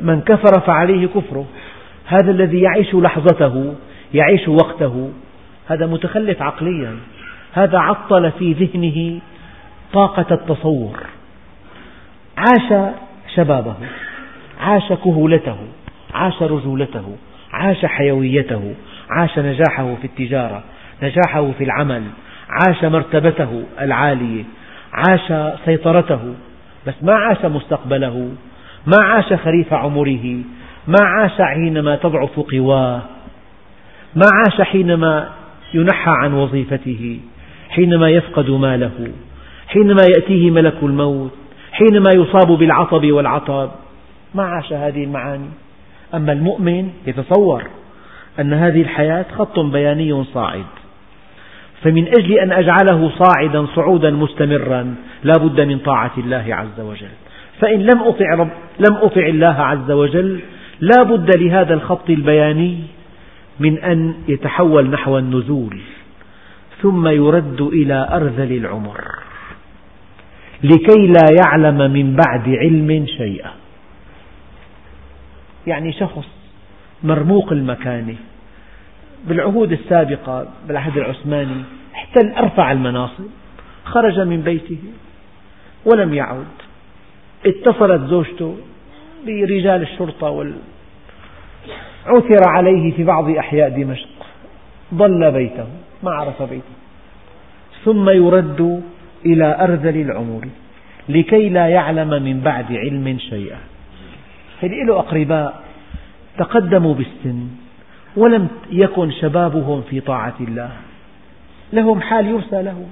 من 0.00 0.20
كفر 0.20 0.60
فعليه 0.60 1.06
كفره. 1.06 1.46
هذا 2.06 2.30
الذي 2.30 2.60
يعيش 2.60 2.94
لحظته 2.94 3.74
يعيش 4.14 4.48
وقته 4.48 5.10
هذا 5.68 5.86
متخلف 5.86 6.42
عقليا. 6.42 6.96
هذا 7.52 7.78
عطل 7.78 8.30
في 8.30 8.52
ذهنه 8.52 9.20
طاقة 9.92 10.34
التصور. 10.34 11.00
عاش 12.36 12.92
شبابه 13.34 13.74
عاش 14.60 14.92
كهولته 14.92 15.58
عاش 16.14 16.42
رجولته 16.42 17.16
عاش 17.52 17.86
حيويته 17.86 18.74
عاش 19.10 19.38
نجاحه 19.38 19.94
في 19.94 20.04
التجارة 20.04 20.64
نجاحه 21.02 21.50
في 21.58 21.64
العمل 21.64 22.02
عاش 22.48 22.84
مرتبته 22.84 23.62
العالية 23.80 24.44
عاش 24.92 25.54
سيطرته 25.64 26.34
بس 26.86 26.94
ما 27.02 27.12
عاش 27.12 27.44
مستقبله 27.44 28.28
ما 28.86 28.96
عاش 29.02 29.32
خريف 29.32 29.72
عمره 29.72 30.36
ما 30.86 30.98
عاش 31.02 31.42
حينما 31.42 31.96
تضعف 31.96 32.40
قواه 32.40 33.02
ما 34.16 34.26
عاش 34.32 34.60
حينما 34.60 35.28
ينحى 35.74 36.10
عن 36.10 36.32
وظيفته 36.34 37.20
حينما 37.70 38.10
يفقد 38.10 38.50
ماله 38.50 39.12
حينما 39.68 40.02
يأتيه 40.16 40.50
ملك 40.50 40.76
الموت 40.82 41.32
حينما 41.78 42.10
يصاب 42.14 42.58
بالعطب 42.58 43.12
والعطب. 43.12 43.70
ما 44.34 44.42
عاش 44.42 44.72
هذه 44.72 45.04
المعاني. 45.04 45.50
أما 46.14 46.32
المؤمن 46.32 46.90
يتصور 47.06 47.62
أن 48.40 48.52
هذه 48.52 48.82
الحياة 48.82 49.26
خط 49.38 49.58
بياني 49.58 50.24
صاعد. 50.24 50.64
فمن 51.82 52.06
أجل 52.18 52.32
أن 52.32 52.52
أجعله 52.52 53.10
صاعدا 53.18 53.66
صعودا 53.66 54.10
مستمرا 54.10 54.94
لا 55.24 55.32
بد 55.38 55.60
من 55.60 55.78
طاعة 55.78 56.12
الله 56.18 56.46
عز 56.48 56.80
وجل. 56.80 57.08
فإن 57.60 57.80
لم 57.80 58.02
أطع, 58.02 58.34
رب 58.34 58.50
لم 58.78 58.96
أطع 58.96 59.26
الله 59.26 59.54
عز 59.62 59.90
وجل 59.90 60.40
لا 60.80 61.02
بد 61.02 61.36
لهذا 61.36 61.74
الخط 61.74 62.10
البياني 62.10 62.78
من 63.60 63.78
أن 63.78 64.14
يتحول 64.28 64.90
نحو 64.90 65.18
النزول 65.18 65.80
ثم 66.82 67.08
يرد 67.08 67.60
إلى 67.60 68.08
أرذل 68.12 68.52
العمر. 68.52 69.00
لكي 70.62 71.06
لا 71.06 71.26
يعلم 71.44 71.90
من 71.90 72.16
بعد 72.16 72.48
علم 72.48 73.06
شيئا. 73.06 73.50
يعني 75.66 75.92
شخص 75.92 76.28
مرموق 77.02 77.52
المكانة 77.52 78.16
بالعهود 79.24 79.72
السابقة 79.72 80.46
بالعهد 80.68 80.96
العثماني 80.96 81.62
احتل 81.94 82.32
أرفع 82.32 82.72
المناصب 82.72 83.26
خرج 83.84 84.20
من 84.20 84.40
بيته 84.42 84.78
ولم 85.84 86.14
يعد 86.14 86.44
اتصلت 87.46 88.10
زوجته 88.10 88.56
برجال 89.26 89.82
الشرطة 89.82 90.30
وال... 90.30 90.54
عثر 92.06 92.48
عليه 92.48 92.92
في 92.92 93.04
بعض 93.04 93.30
أحياء 93.30 93.68
دمشق. 93.68 94.08
ضل 94.94 95.30
بيته 95.30 95.66
ما 96.02 96.10
عرف 96.10 96.42
بيته. 96.42 96.78
ثم 97.84 98.08
يرد 98.08 98.82
إلى 99.26 99.56
أرذل 99.60 100.00
العمر 100.00 100.48
لكي 101.08 101.48
لا 101.48 101.68
يعلم 101.68 102.22
من 102.22 102.40
بعد 102.40 102.72
علم 102.72 103.18
شيئا. 103.18 103.58
هل 104.62 104.86
له 104.86 104.98
أقرباء 104.98 105.62
تقدموا 106.38 106.94
بالسن. 106.94 107.48
ولم 108.18 108.48
يكن 108.70 109.10
شبابهم 109.10 109.82
في 109.90 110.00
طاعة 110.00 110.34
الله. 110.40 110.70
لهم 111.72 112.00
حال 112.00 112.26
يرثى 112.26 112.62
له. 112.62 112.86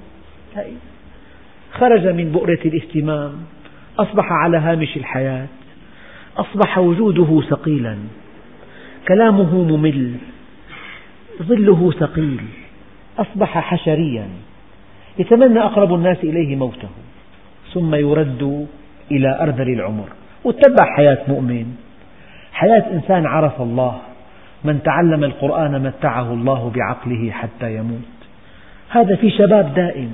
خرج 1.71 2.07
من 2.07 2.31
بؤرة 2.31 2.59
الاهتمام 2.65 3.33
أصبح 3.99 4.31
على 4.31 4.57
هامش 4.57 4.97
الحياة 4.97 5.47
أصبح 6.37 6.77
وجوده 6.77 7.41
ثقيلا. 7.49 7.97
كلامه 9.07 9.63
ممل 9.63 10.15
ظله 11.43 11.91
ثقيل 11.91 12.41
أصبح 13.19 13.57
حشريا. 13.57 14.27
يتمنى 15.19 15.59
أقرب 15.59 15.93
الناس 15.93 16.17
إليه 16.23 16.55
موته. 16.55 16.89
ثم 17.73 17.95
يرد 17.95 18.67
إلى 19.11 19.39
أرذل 19.41 19.69
العمر. 19.69 20.09
واتبع 20.43 20.95
حياة 20.95 21.17
مؤمن. 21.27 21.75
حياة 22.53 22.83
إنسان 22.91 23.25
عرف 23.25 23.61
الله. 23.61 24.01
من 24.63 24.83
تعلم 24.83 25.23
القرآن 25.23 25.83
متعه 25.83 26.33
الله 26.33 26.71
بعقله 26.75 27.31
حتى 27.31 27.75
يموت. 27.75 28.17
هذا 28.89 29.15
في 29.15 29.29
شباب 29.29 29.73
دائم. 29.73 30.11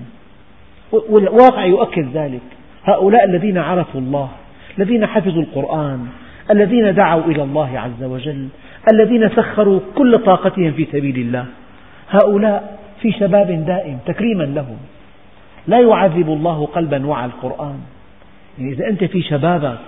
والواقع 1.09 1.65
يؤكد 1.65 2.07
ذلك. 2.13 2.41
هؤلاء 2.85 3.25
الذين 3.25 3.57
عرفوا 3.57 4.01
الله 4.01 4.29
الذين 4.77 5.05
حفظوا 5.05 5.41
القرآن 5.41 6.07
الذين 6.51 6.95
دعوا 6.95 7.23
إلى 7.23 7.43
الله 7.43 7.79
عز 7.79 8.03
وجل 8.03 8.47
الذين 8.93 9.29
سخروا 9.29 9.79
كل 9.95 10.17
طاقتهم 10.17 10.71
في 10.71 10.87
سبيل 10.91 11.15
الله. 11.17 11.45
هؤلاء 12.09 12.79
في 13.01 13.11
شباب 13.11 13.65
دائم 13.65 13.97
تكريما 14.05 14.43
لهم. 14.43 14.77
لا 15.67 15.79
يعذب 15.79 16.29
الله 16.29 16.65
قلبا 16.65 17.07
وعى 17.07 17.25
القرآن. 17.25 17.79
يعني 18.59 18.73
إذا 18.73 18.87
أنت 18.87 19.03
في 19.03 19.21
شبابك 19.21 19.79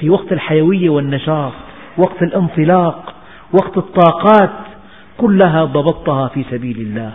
في 0.00 0.10
وقت 0.10 0.32
الحيوية 0.32 0.90
والنشاط 0.90 1.52
وقت 1.98 2.22
الانطلاق 2.22 3.14
وقت 3.52 3.76
الطاقات 3.76 4.50
كلها 5.18 5.64
ضبطتها 5.64 6.28
في 6.28 6.44
سبيل 6.50 6.78
الله. 6.78 7.12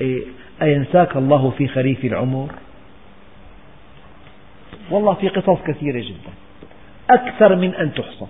إيه، 0.00 0.22
أينساك 0.62 1.16
الله 1.16 1.52
في 1.58 1.68
خريف 1.68 2.04
العمر؟ 2.04 2.48
والله 4.90 5.14
في 5.14 5.28
قصص 5.28 5.62
كثيرة 5.66 6.00
جدا. 6.00 6.32
أكثر 7.10 7.56
من 7.56 7.74
أن 7.74 7.94
تحصى. 7.94 8.26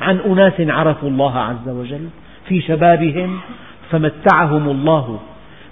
عن 0.00 0.18
أناس 0.18 0.52
عرفوا 0.60 1.08
الله 1.08 1.38
عز 1.38 1.68
وجل 1.68 2.08
في 2.48 2.60
شبابهم 2.60 3.40
فمتعهم 3.90 4.68
الله 4.68 5.20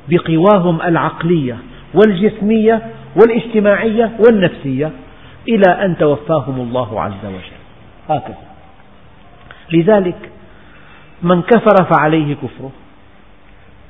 بقواهم 0.08 0.82
العقلية 0.82 1.58
والجسمية 1.94 2.82
والاجتماعية 3.16 4.16
والنفسية 4.26 4.90
إلى 5.48 5.84
أن 5.84 5.96
توفاهم 5.98 6.60
الله 6.60 7.00
عز 7.00 7.24
وجل. 7.24 7.58
هكذا. 8.08 8.38
لذلك 9.72 10.30
من 11.24 11.42
كفر 11.42 11.84
فعليه 11.84 12.34
كفره. 12.34 12.72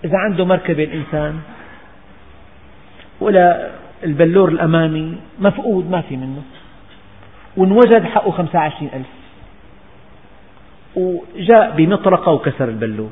إذا 0.04 0.18
عنده 0.18 0.44
مركبة 0.44 0.84
الإنسان 0.84 1.40
ولا 3.20 3.70
البلور 4.04 4.48
الأمامي 4.48 5.16
مفقود 5.38 5.90
ما 5.90 6.00
في 6.00 6.16
منه. 6.16 6.42
وانوجد 7.56 8.04
حقه 8.04 8.30
خمسة 8.30 8.58
وعشرين 8.58 8.90
ألف. 8.94 9.12
وجاء 10.96 11.74
بمطرقة 11.76 12.32
وكسر 12.32 12.68
البلور. 12.68 13.10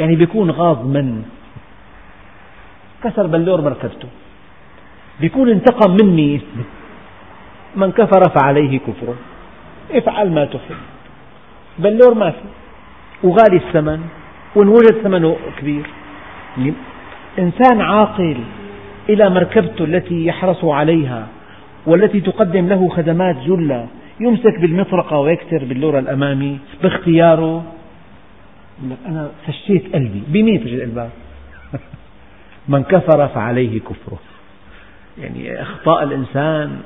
يعني 0.00 0.16
بيكون 0.16 0.50
غاض 0.50 0.86
من؟ 0.86 1.24
كسر 3.04 3.26
بلور 3.26 3.60
مركبته. 3.60 4.08
بيكون 5.20 5.50
انتقم 5.50 5.90
من 5.90 6.16
مين 6.16 6.42
من 7.76 7.92
كفر 7.92 8.22
فعليه 8.40 8.78
كفره. 8.78 9.16
افعل 9.90 10.30
ما 10.30 10.44
تحب. 10.44 10.76
بلور 11.78 12.14
ما 12.14 12.30
في. 12.30 12.46
وغالي 13.22 13.56
الثمن 13.56 14.00
وإن 14.54 14.68
وجد 14.68 15.02
ثمنه 15.02 15.36
كبير. 15.60 15.84
إنسان 17.38 17.80
عاقل 17.80 18.36
إلى 19.08 19.30
مركبته 19.30 19.84
التي 19.84 20.26
يحرص 20.26 20.64
عليها 20.64 21.26
والتي 21.86 22.20
تقدم 22.20 22.68
له 22.68 22.88
خدمات 22.88 23.36
جلة 23.36 23.86
يمسك 24.20 24.60
بالمطرقة 24.60 25.18
ويكسر 25.18 25.64
باللورة 25.64 25.98
الأمامي 25.98 26.58
باختياره. 26.82 27.64
أنا 29.06 29.30
فشيت 29.46 29.94
قلبي 29.94 30.22
بمين 30.28 30.60
فشيت 30.60 30.80
قلبك 30.80 31.08
من 32.68 32.82
كفر 32.82 33.28
فعليه 33.28 33.80
كفره. 33.80 34.18
يعني 35.18 35.62
أخطاء 35.62 36.02
الإنسان 36.04 36.78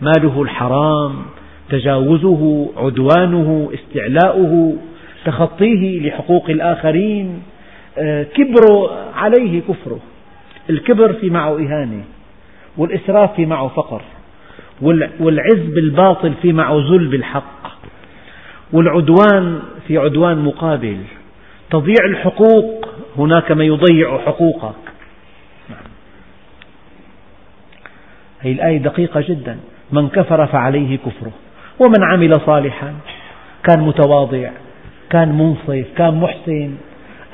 ماله 0.00 0.42
الحرام 0.42 1.22
تجاوزه 1.70 2.70
عدوانه 2.76 3.70
استعلاؤه. 3.74 4.76
تخطيه 5.24 6.08
لحقوق 6.08 6.50
الآخرين 6.50 7.42
آه، 7.98 8.22
كبره 8.22 9.10
عليه 9.14 9.60
كفره. 9.60 9.98
الكبر 10.70 11.12
في 11.12 11.30
معه 11.30 11.54
إهانة 11.54 12.04
والإسراف 12.76 13.34
في 13.34 13.46
معه 13.46 13.68
فقر 13.68 14.02
والعز 15.20 15.66
بالباطل 15.74 16.34
في 16.42 16.52
معه 16.52 16.74
ذل 16.74 17.08
بالحق 17.08 17.70
والعدوان 18.72 19.62
في 19.88 19.98
عدوان 19.98 20.44
مقابل. 20.44 20.96
تضييع 21.70 22.04
الحقوق 22.04 22.88
هناك 23.18 23.52
من 23.52 23.64
يضيع 23.64 24.18
حقوقك. 24.18 24.74
هذه 28.40 28.52
الآية 28.52 28.78
دقيقة 28.78 29.24
جدا. 29.28 29.58
من 29.92 30.08
كفر 30.08 30.46
فعليه 30.46 30.98
كفره 30.98 31.32
ومن 31.78 32.04
عمل 32.04 32.40
صالحا 32.46 32.94
كان 33.68 33.80
متواضع. 33.80 34.50
كان 35.10 35.38
منصف 35.38 35.86
كان 35.96 36.14
محسن 36.20 36.74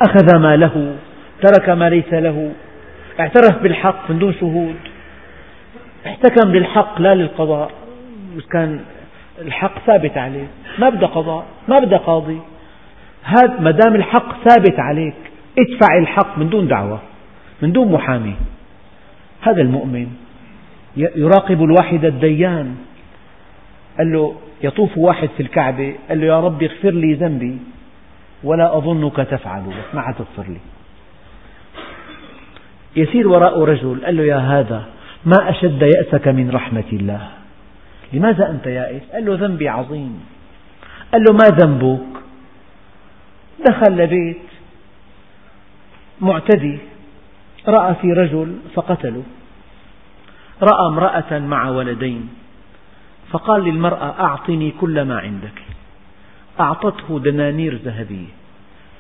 أخذ 0.03 0.39
ما 0.39 0.57
له 0.57 0.97
ترك 1.43 1.69
ما 1.69 1.89
ليس 1.89 2.13
له 2.13 2.53
اعترف 3.21 3.63
بالحق 3.63 4.11
من 4.11 4.19
دون 4.19 4.35
شهود. 4.35 4.77
احتكم 6.07 6.51
للحق 6.51 7.01
لا 7.01 7.15
للقضاء. 7.15 7.71
كان 8.53 8.81
الحق 9.41 9.79
ثابت 9.87 10.19
عليه 10.19 10.47
ما 10.79 10.89
بدأ 10.89 11.07
قضاء 11.07 11.45
ما 11.69 11.79
بدأ 11.79 11.97
قاضي. 11.97 12.39
هذا 13.23 13.61
ما 13.61 13.71
دام 13.71 13.95
الحق 13.95 14.49
ثابت 14.49 14.79
عليك 14.79 15.15
ادفع 15.59 15.99
الحق 15.99 16.39
من 16.39 16.49
دون 16.49 16.69
دعوة 16.69 17.01
من 17.63 17.73
دون 17.73 17.93
محامي. 17.93 18.35
هذا 19.43 19.63
المؤمن 19.63 20.07
يراقب 20.97 21.65
الواحد 21.65 22.05
الديان. 22.05 22.77
قال 23.99 24.13
له 24.13 24.35
يطوف 24.63 24.99
واحد 24.99 25.29
في 25.37 25.43
الكعبة 25.43 25.95
قال 26.09 26.21
له 26.21 26.27
يا 26.27 26.41
رب 26.41 26.63
اغفر 26.63 26.91
لي 26.91 27.15
ذنبي 27.15 27.59
ولا 28.45 28.77
أظنك 28.77 29.17
تفعل 29.17 29.63
بس 29.63 29.95
ما 29.95 30.03
حتغفر 30.03 30.45
لي 30.49 30.61
يسير 32.97 33.29
وراءه 33.29 33.65
رجل 33.65 34.05
قال 34.05 34.17
له 34.17 34.23
يا 34.23 34.37
هذا 34.37 34.85
ما 35.25 35.51
أشد 35.51 35.83
يأسك 35.83 36.29
من 36.29 36.51
رحمة 36.51 36.91
الله 36.93 37.29
لماذا 38.13 38.51
أنت 38.51 38.67
يائس؟ 38.67 39.03
قال 39.13 39.27
له 39.27 39.35
ذنبي 39.35 39.69
عظيم 39.69 40.21
قال 41.13 41.25
له 41.25 41.33
ما 41.33 41.57
ذنبك؟ 41.57 42.17
دخل 43.67 43.97
لبيت 43.97 44.37
معتدي 46.21 46.79
رأى 47.69 47.95
في 47.95 48.13
رجل 48.13 48.57
فقتله 48.75 49.23
رأى 50.63 50.87
امرأة 50.87 51.39
مع 51.39 51.69
ولدين 51.69 52.29
فقال 53.31 53.65
للمرأة 53.65 54.21
أعطني 54.21 54.71
كل 54.71 55.03
ما 55.03 55.19
عندك. 55.19 55.63
أعطته 56.61 57.19
دنانير 57.19 57.75
ذهبية. 57.85 58.29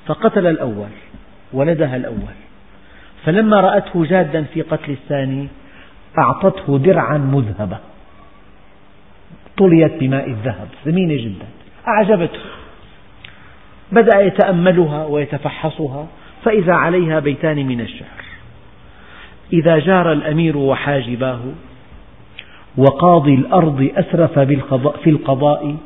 فقتل 0.07 0.47
الأول 0.47 0.89
ولدها 1.53 1.97
الأول. 1.97 2.37
فلما 3.25 3.61
رأته 3.61 4.05
جادا 4.05 4.43
في 4.43 4.63
قتل 4.63 4.91
الثاني 4.93 5.49
أعطته 6.19 6.79
درعا 6.79 7.19
مذهبة. 7.19 7.79
طليت 9.59 9.93
بماء 10.01 10.31
الذهب 10.31 10.69
ثمينة 10.85 11.25
جدا. 11.25 11.47
أعجبته. 11.89 12.41
بدأ 13.93 14.21
يتأملها 14.21 15.07
ويتفحصها 15.07 16.07
فإذا 16.45 16.73
عليها 16.73 17.21
بيتان 17.21 17.67
من 17.67 17.81
الشعر. 17.81 18.25
إذا 19.53 19.79
جار 19.79 20.13
الأمير 20.13 20.57
وحاجباه 20.57 21.41
وقاضي 22.77 23.35
الأرض 23.35 23.91
أسرف 23.97 24.39
في 25.03 25.11
القضاء 25.11 25.77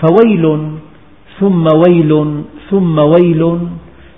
فويل 0.00 0.76
ثم 1.40 1.66
ويل 1.86 2.42
ثم 2.70 2.98
ويل 2.98 3.68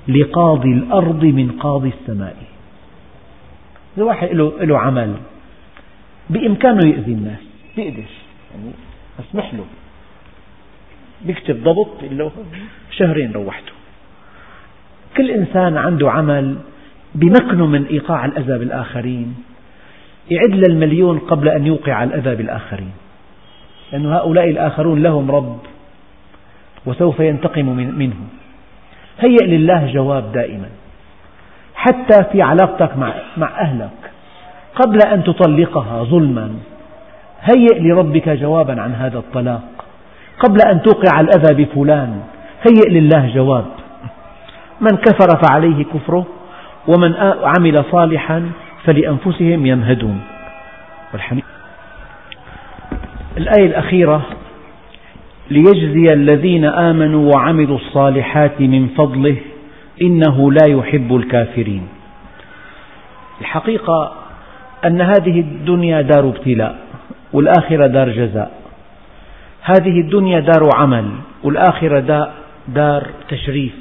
لقاضي 0.08 0.72
الأرض 0.72 1.24
من 1.24 1.50
قاضي 1.50 1.88
السماء. 1.88 2.36
إذا 3.96 4.04
واحد 4.04 4.28
له 4.60 4.78
عمل. 4.78 5.14
بإمكانه 6.30 6.88
يؤذي 6.88 7.12
الناس. 7.12 7.38
بيقدر 7.76 7.98
يعني 7.98 8.70
أسمح 9.20 9.54
له. 9.54 9.64
بيكتب 11.24 11.64
ضبط 11.64 12.02
له 12.10 12.30
شهرين 12.90 13.32
روحته. 13.32 13.72
كل 15.16 15.30
إنسان 15.30 15.76
عنده 15.76 16.10
عمل 16.10 16.56
بمكنه 17.14 17.66
من 17.66 17.84
إيقاع 17.84 18.24
الأذى 18.24 18.58
بالآخرين. 18.58 19.34
يعد 20.30 20.68
للمليون 20.68 21.18
قبل 21.18 21.48
أن 21.48 21.66
يوقع 21.66 22.04
الأذى 22.04 22.34
بالآخرين. 22.34 22.92
لأن 23.92 24.12
هؤلاء 24.12 24.50
الآخرون 24.50 25.02
لهم 25.02 25.30
رب 25.30 25.58
وسوف 26.86 27.20
ينتقم 27.20 27.66
منه. 27.98 28.16
هيئ 29.20 29.46
لله 29.46 29.92
جواب 29.92 30.32
دائما. 30.32 30.68
حتى 31.74 32.24
في 32.32 32.42
علاقتك 32.42 32.98
مع, 32.98 33.12
مع 33.36 33.60
أهلك. 33.60 33.90
قبل 34.74 34.98
أن 35.12 35.24
تطلقها 35.24 36.04
ظلما. 36.04 36.50
هيئ 37.40 37.80
لربك 37.80 38.28
جوابا 38.28 38.82
عن 38.82 38.94
هذا 38.94 39.18
الطلاق. 39.18 39.84
قبل 40.38 40.58
أن 40.70 40.82
توقع 40.82 41.20
الأذى 41.20 41.64
بفلان. 41.64 42.20
هيئ 42.68 43.00
لله 43.00 43.34
جواب. 43.34 43.64
من 44.80 44.96
كفر 44.96 45.28
فعليه 45.42 45.84
كفره. 45.84 46.26
ومن 46.88 47.14
عمل 47.58 47.84
صالحا 47.90 48.50
فلأنفسهم 48.86 49.66
يمهدون. 49.66 50.20
الآية 53.36 53.66
الأخيرة 53.66 54.22
ليجزي 55.50 56.12
الذين 56.12 56.64
آمنوا 56.64 57.32
وعملوا 57.34 57.78
الصالحات 57.78 58.60
من 58.60 58.88
فضله 58.88 59.36
إنه 60.02 60.52
لا 60.52 60.66
يحب 60.66 61.16
الكافرين. 61.16 61.88
الحقيقة 63.40 64.12
أن 64.86 65.00
هذه 65.00 65.40
الدنيا 65.40 66.02
دار 66.02 66.28
ابتلاء 66.28 66.78
والآخرة 67.32 67.86
دار 67.86 68.08
جزاء. 68.08 68.52
هذه 69.62 70.00
الدنيا 70.00 70.40
دار 70.40 70.62
عمل 70.76 71.10
والآخرة 71.42 72.32
دار 72.68 73.06
تشريف. 73.28 73.72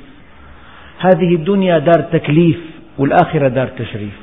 هذه 1.00 1.36
الدنيا 1.36 1.80
دار 1.80 2.02
تكليف 2.02 2.60
والآخرة 2.98 3.48
دار 3.48 3.68
تشريف. 3.68 4.23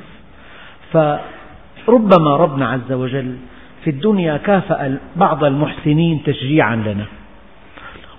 فربما 0.93 2.35
ربنا 2.35 2.67
عز 2.69 2.91
وجل 2.91 3.35
في 3.83 3.89
الدنيا 3.89 4.37
كافأ 4.37 4.97
بعض 5.15 5.43
المحسنين 5.43 6.23
تشجيعا 6.23 6.75
لنا 6.75 7.05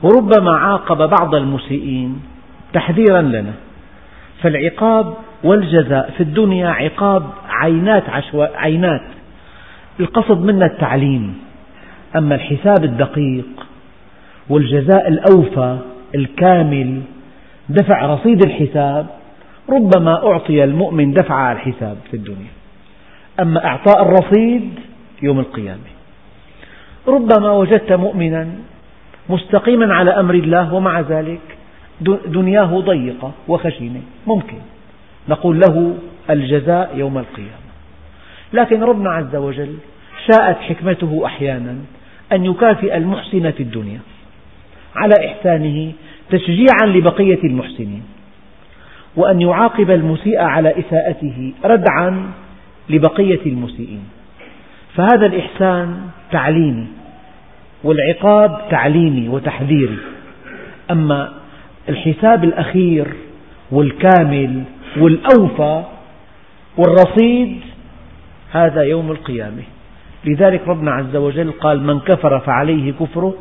وربما 0.03 0.57
عاقب 0.57 1.11
بعض 1.11 1.35
المسيئين 1.35 2.23
تحذيرا 2.73 3.23
لنا. 3.23 3.53
فالعقاب 4.43 5.15
والجزاء 5.45 6.11
في 6.17 6.23
الدنيا 6.23 6.69
عقاب 6.69 7.23
عينات, 7.49 8.09
عشو... 8.09 8.43
عينات. 8.43 9.03
القصد 10.01 10.45
منا 10.45 10.67
التعليم 10.67 11.39
أما 12.17 12.35
الحساب 12.35 12.85
الدقيق 12.85 13.67
والجزاء 14.49 15.09
الأوفى 15.09 15.79
الكامل 16.15 17.03
دفع 17.69 18.07
رصيد 18.07 18.45
الحساب 18.45 19.07
ربما 19.71 20.27
أعطي 20.27 20.65
المؤمن 20.65 21.13
دفع 21.13 21.35
على 21.35 21.59
الحساب 21.59 21.97
في 22.11 22.17
الدنيا. 22.17 22.62
أما 23.41 23.65
إعطاء 23.65 24.03
الرصيد 24.03 24.71
يوم 25.23 25.41
القيامة. 25.41 25.93
ربما 27.09 27.53
وجدت 27.53 27.93
مؤمنا 27.93 28.49
مستقيما 29.29 29.95
على 29.95 30.11
أمر 30.11 30.35
الله 30.35 30.75
ومع 30.75 31.01
ذلك 31.01 31.41
دنياه 32.27 32.81
ضيقة 32.81 33.33
وخشنة 33.49 34.01
ممكن. 34.27 34.59
نقول 35.29 35.61
له 35.61 35.95
الجزاء 36.31 36.93
يوم 36.97 37.19
القيامة. 37.19 37.63
لكن 38.53 38.83
ربنا 38.83 39.11
عز 39.11 39.37
وجل 39.37 39.75
شاءت 40.31 40.57
حكمته 40.57 41.23
أحيانا 41.27 41.77
أن 42.33 42.45
يكافئ 42.45 42.97
المحسن 42.97 43.51
في 43.51 43.63
الدنيا 43.63 44.01
على 44.97 45.15
إحسانه 45.27 45.93
تشجيعا 46.31 46.87
لبقية 46.87 47.43
المحسنين 47.45 48.03
وأن 49.17 49.41
يعاقب 49.41 49.91
المسيء 49.91 50.39
على 50.41 50.75
إساءته 50.79 51.53
ردعا 51.65 52.33
لبقية 52.91 53.41
المسيئين. 53.47 54.05
فهذا 54.95 55.27
الإحسان 55.27 56.01
تعليمي 56.33 56.87
والعقاب 57.85 58.61
تعليمي 58.71 59.29
وتحذيري. 59.29 59.99
أما 60.91 61.33
الحساب 61.89 62.45
الأخير 62.45 63.07
والكامل 63.71 64.63
والأوفى 64.97 65.83
والرصيد 66.77 67.61
هذا 68.53 68.83
يوم 68.83 69.11
القيامة. 69.11 69.63
لذلك 70.25 70.69
ربنا 70.69 70.91
عز 70.91 71.17
وجل 71.17 71.53
قال 71.53 71.83
من 71.83 72.01
كفر 72.01 72.41
فعليه 72.41 72.93
كفره 72.93 73.35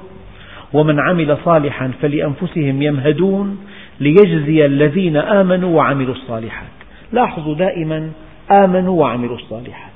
ومن 0.74 1.00
عمل 1.00 1.38
صالحا 1.46 1.92
فلأنفسهم 2.02 2.82
يمهدون 2.82 3.58
ليجزي 4.00 4.66
الذين 4.66 5.18
آمنوا 5.18 5.78
وعملوا 5.78 6.14
الصالحات. 6.14 6.68
لاحظوا 7.12 7.56
دائما 7.56 8.10
آمنوا 8.52 9.02
وعملوا 9.02 9.36
الصالحات. 9.36 9.92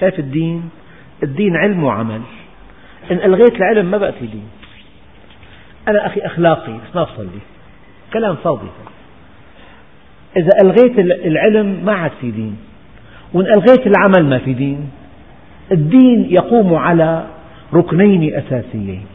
شايف 0.00 0.18
الدين؟ 0.18 0.70
الدين 1.22 1.56
علم 1.56 1.84
وعمل. 1.84 2.20
إن 3.10 3.16
ألغيت 3.16 3.56
العلم 3.56 3.86
ما 3.90 3.98
بقى 3.98 4.12
في 4.12 4.26
دين 4.26 4.48
أنا 5.88 6.06
أخي 6.06 6.20
أخلاقي 6.20 6.72
بس 6.72 6.96
ما 6.96 7.02
بصلي. 7.02 7.28
كلام 8.12 8.36
فاضي 8.44 8.66
إذا 10.36 10.50
ألغيت 10.64 10.98
العلم 10.98 11.84
ما 11.84 11.92
عاد 11.92 12.10
في 12.20 12.30
دين. 12.30 12.56
وإن 13.32 13.46
ألغيت 13.46 13.86
العمل 13.86 14.24
ما 14.24 14.38
في 14.38 14.52
دين. 14.52 14.90
الدين 15.72 16.26
يقوم 16.30 16.74
على 16.74 17.26
ركنين 17.74 18.34
أساسيين 18.34 19.06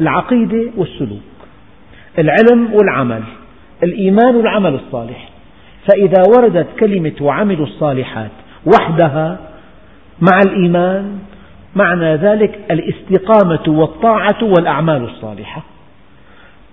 العقيدة 0.00 0.70
والسلوك 0.76 1.20
العلم 2.18 2.74
والعمل 2.74 3.22
الإيمان 3.82 4.36
والعمل 4.36 4.74
الصالح. 4.74 5.29
فإذا 5.88 6.22
وردت 6.36 6.66
كلمة 6.80 7.12
وعملوا 7.20 7.66
الصالحات 7.66 8.30
وحدها 8.66 9.38
مع 10.20 10.38
الإيمان 10.46 11.18
معنى 11.76 12.14
ذلك 12.14 12.58
الاستقامة 12.70 13.78
والطاعة 13.78 14.38
والأعمال 14.42 15.04
الصالحة. 15.04 15.62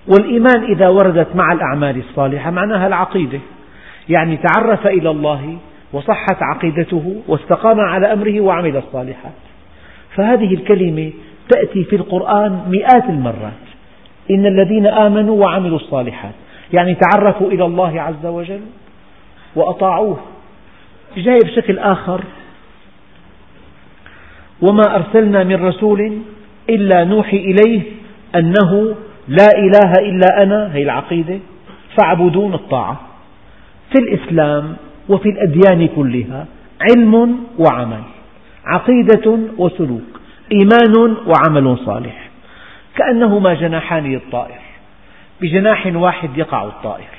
والإيمان 0.08 0.64
إذا 0.64 0.88
وردت 0.88 1.36
مع 1.36 1.52
الأعمال 1.54 1.98
الصالحة 1.98 2.52
معناها 2.52 2.88
العقيدة. 2.88 3.40
يعني 4.10 4.38
تعرف 4.38 4.88
إلى 4.88 5.10
الله 5.10 5.58
وصحت 5.94 6.44
عقيدته 6.44 7.22
واستقام 7.28 7.80
على 7.80 8.14
أمره 8.14 8.42
وعمل 8.42 8.78
الصالحات. 8.78 9.34
فهذه 10.16 10.54
الكلمة 10.54 11.12
تأتي 11.50 11.84
في 11.84 11.96
القرآن 11.96 12.62
مئات 12.70 13.10
المرات. 13.10 13.68
إن 14.32 14.46
الذين 14.46 14.88
آمنوا 14.88 15.42
وعملوا 15.42 15.78
الصالحات. 15.78 16.34
يعني 16.74 16.96
تعرفوا 16.96 17.52
إلى 17.52 17.66
الله 17.66 18.02
عز 18.02 18.26
وجل 18.26 18.62
وأطاعوه. 19.56 20.20
جاي 21.18 21.38
بشكل 21.38 21.80
آخر. 21.80 22.24
وما 24.62 24.96
أرسلنا 24.96 25.44
من 25.44 25.66
رسول 25.66 26.22
إلا 26.70 27.04
نوحي 27.04 27.38
إليه 27.38 27.82
أنه 28.36 28.96
لا 29.28 29.48
إله 29.58 29.92
إلا 30.00 30.44
أنا 30.44 30.76
هي 30.76 30.84
العقيدة 30.84 31.40
فاعبدون 31.98 32.54
الطاعة. 32.54 33.02
في 33.92 34.04
الإسلام 34.04 34.76
وفي 35.10 35.30
الأديان 35.30 35.88
كلها 35.88 36.46
علم 36.82 37.40
وعمل 37.60 38.02
عقيدة 38.66 39.38
وسلوك 39.58 40.22
إيمان 40.52 41.18
وعمل 41.28 41.78
صالح. 41.86 42.30
كأنهما 42.96 43.54
جناحان 43.54 44.04
للطائر 44.04 44.60
بجناح 45.42 45.88
واحد 45.96 46.38
يقع 46.38 46.64
الطائر. 46.64 47.17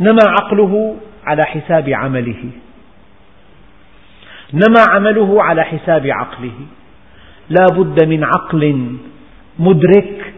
نما 0.00 0.24
عقله 0.26 0.96
على 1.24 1.42
حساب 1.46 1.88
عمله. 1.88 2.44
نما 4.54 4.84
عمله 4.88 5.42
على 5.42 5.64
حساب 5.64 6.06
عقله. 6.06 6.58
لا 7.50 7.66
بد 7.76 8.04
من 8.04 8.24
عقل 8.24 8.86
مدرك 9.58 10.32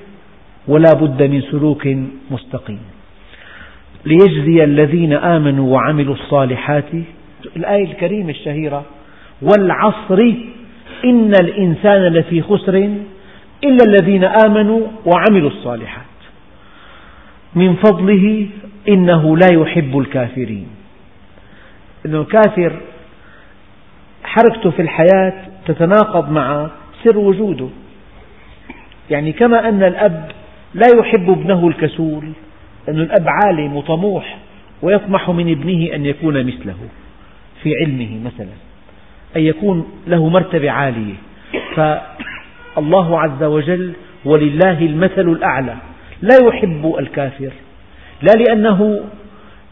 ولا 0.68 0.92
بد 1.00 1.22
من 1.22 1.40
سلوك 1.40 1.88
مستقيم. 2.30 2.80
ليجزي 4.04 4.64
الذين 4.64 5.12
آمنوا 5.12 5.74
وعملوا 5.74 6.14
الصالحات 6.14 6.92
الآية 7.56 7.84
الكريمة 7.84 8.30
الشهيرة 8.30 8.84
والعصر 9.42 10.20
إن 11.04 11.32
الإنسان 11.42 12.02
لفي 12.02 12.42
خسر 12.42 12.74
إلا 13.64 13.84
الذين 13.88 14.24
آمنوا 14.24 14.80
وعملوا 15.06 15.50
الصالحات. 15.50 16.11
من 17.54 17.74
فضله 17.74 18.48
إنه 18.88 19.36
لا 19.36 19.48
يحب 19.52 19.98
الكافرين. 19.98 20.66
أنه 22.06 22.20
الكافر 22.20 22.80
حركته 24.24 24.70
في 24.70 24.82
الحياة 24.82 25.32
تتناقض 25.66 26.30
مع 26.30 26.70
سر 27.04 27.18
وجوده. 27.18 27.68
يعني 29.10 29.32
كما 29.32 29.68
أن 29.68 29.82
الأب 29.82 30.30
لا 30.74 30.86
يحب 30.98 31.30
ابنه 31.30 31.68
الكسول 31.68 32.24
أن 32.88 32.98
الأب 33.00 33.26
عالم 33.28 33.76
وطموح 33.76 34.38
ويطمح 34.82 35.30
من 35.30 35.50
ابنه 35.50 35.94
أن 35.94 36.06
يكون 36.06 36.46
مثله 36.46 36.76
في 37.62 37.74
علمه 37.84 38.20
مثلا 38.24 38.52
أن 39.36 39.42
يكون 39.42 39.86
له 40.06 40.28
مرتبة 40.28 40.70
عالية. 40.70 41.14
فالله 41.74 43.20
عز 43.20 43.42
وجل 43.42 43.92
ولله 44.24 44.78
المثل 44.78 45.28
الأعلى. 45.28 45.76
لا 46.22 46.36
يحب 46.48 46.94
الكافر. 46.98 47.52
لا 48.22 48.32
لأنه 48.42 49.00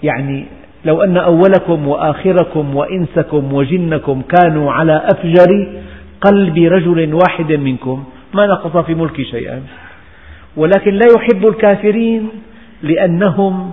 يعني 0.03 0.47
لو 0.85 1.03
أن 1.03 1.17
أولكم 1.17 1.89
وآخركم 1.89 2.77
وإنسكم 2.77 3.53
وجنكم 3.55 4.23
كانوا 4.23 4.73
على 4.73 5.03
أفجر 5.15 5.81
قلب 6.21 6.59
رجل 6.59 7.15
واحد 7.15 7.53
منكم 7.53 8.05
ما 8.35 8.47
نقص 8.47 8.85
في 8.85 8.95
ملكي 8.95 9.25
شيئا. 9.25 9.63
ولكن 10.57 10.95
لا 10.95 11.07
يحب 11.17 11.47
الكافرين 11.47 12.29
لأنهم 12.83 13.71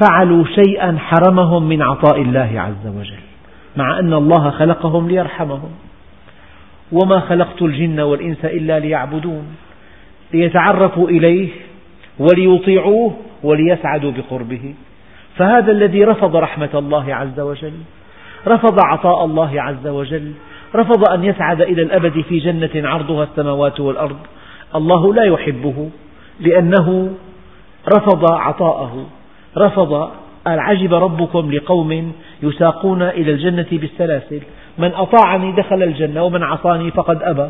فعلوا 0.00 0.44
شيئا 0.44 0.98
حرمهم 0.98 1.68
من 1.68 1.82
عطاء 1.82 2.22
الله 2.22 2.50
عز 2.60 2.86
وجل 2.96 3.22
مع 3.76 3.98
أن 3.98 4.12
الله 4.12 4.50
خلقهم 4.50 5.08
ليرحمهم. 5.08 5.70
وما 6.92 7.20
خلقت 7.20 7.62
الجن 7.62 8.00
والإنس 8.00 8.44
إلا 8.44 8.78
ليعبدون 8.78 9.44
ليتعرفوا 10.32 11.08
إليه 11.08 11.48
وليطيعوه 12.20 13.12
وليسعدوا 13.42 14.10
بقربه. 14.10 14.74
فهذا 15.36 15.72
الذي 15.72 16.04
رفض 16.04 16.36
رحمة 16.36 16.70
الله 16.74 17.14
عز 17.14 17.40
وجل 17.40 17.72
رفض 18.46 18.78
عطاء 18.84 19.24
الله 19.24 19.62
عز 19.62 19.86
وجل 19.86 20.32
رفض 20.74 21.10
أن 21.12 21.24
يسعد 21.24 21.60
إلى 21.60 21.82
الأبد 21.82 22.20
في 22.20 22.38
جنة 22.38 22.88
عرضها 22.88 23.24
السماوات 23.24 23.80
والأرض. 23.80 24.16
الله 24.74 25.14
لا 25.14 25.24
يحبه 25.24 25.88
لأنه 26.40 27.12
رفض 27.96 28.32
عطاءه 28.32 29.06
رفض 29.56 29.92
قال 30.46 30.58
عجب 30.58 30.94
ربكم 30.94 31.52
لقوم 31.52 32.12
يساقون 32.42 33.02
إلى 33.02 33.32
الجنة 33.32 33.66
بالسلاسل. 33.72 34.40
من 34.78 34.92
أطاعني 34.94 35.52
دخل 35.52 35.82
الجنة 35.82 36.22
ومن 36.22 36.42
عصاني 36.42 36.90
فقد 36.90 37.22
أبى. 37.22 37.48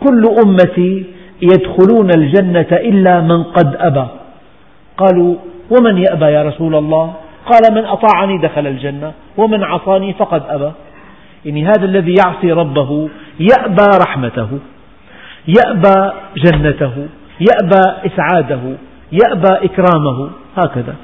كل 0.00 0.22
أمتي 0.44 1.04
يدخلون 1.42 2.10
الجنة 2.16 2.68
إلا 2.72 3.20
من 3.20 3.42
قد 3.42 3.76
أبى. 3.76 4.06
قالوا 4.98 5.36
ومن 5.70 5.98
يأبى 5.98 6.24
يا 6.24 6.42
رسول 6.42 6.74
الله؟ 6.74 7.14
قال 7.46 7.74
من 7.74 7.84
أطاعني 7.84 8.38
دخل 8.38 8.66
الجنة 8.66 9.12
ومن 9.36 9.62
عصاني 9.64 10.12
فقد 10.12 10.42
أبى. 10.48 10.72
يعني 11.44 11.64
هذا 11.64 11.84
الذي 11.84 12.14
يعصي 12.26 12.52
ربه 12.52 13.08
يأبى 13.40 13.86
رحمته 14.06 14.48
يأبى 15.48 16.12
جنته 16.36 16.92
يأبى 17.40 17.82
إسعاده 18.06 18.60
يأبى 19.12 19.64
إكرامه 19.64 20.30
هكذا. 20.56 20.94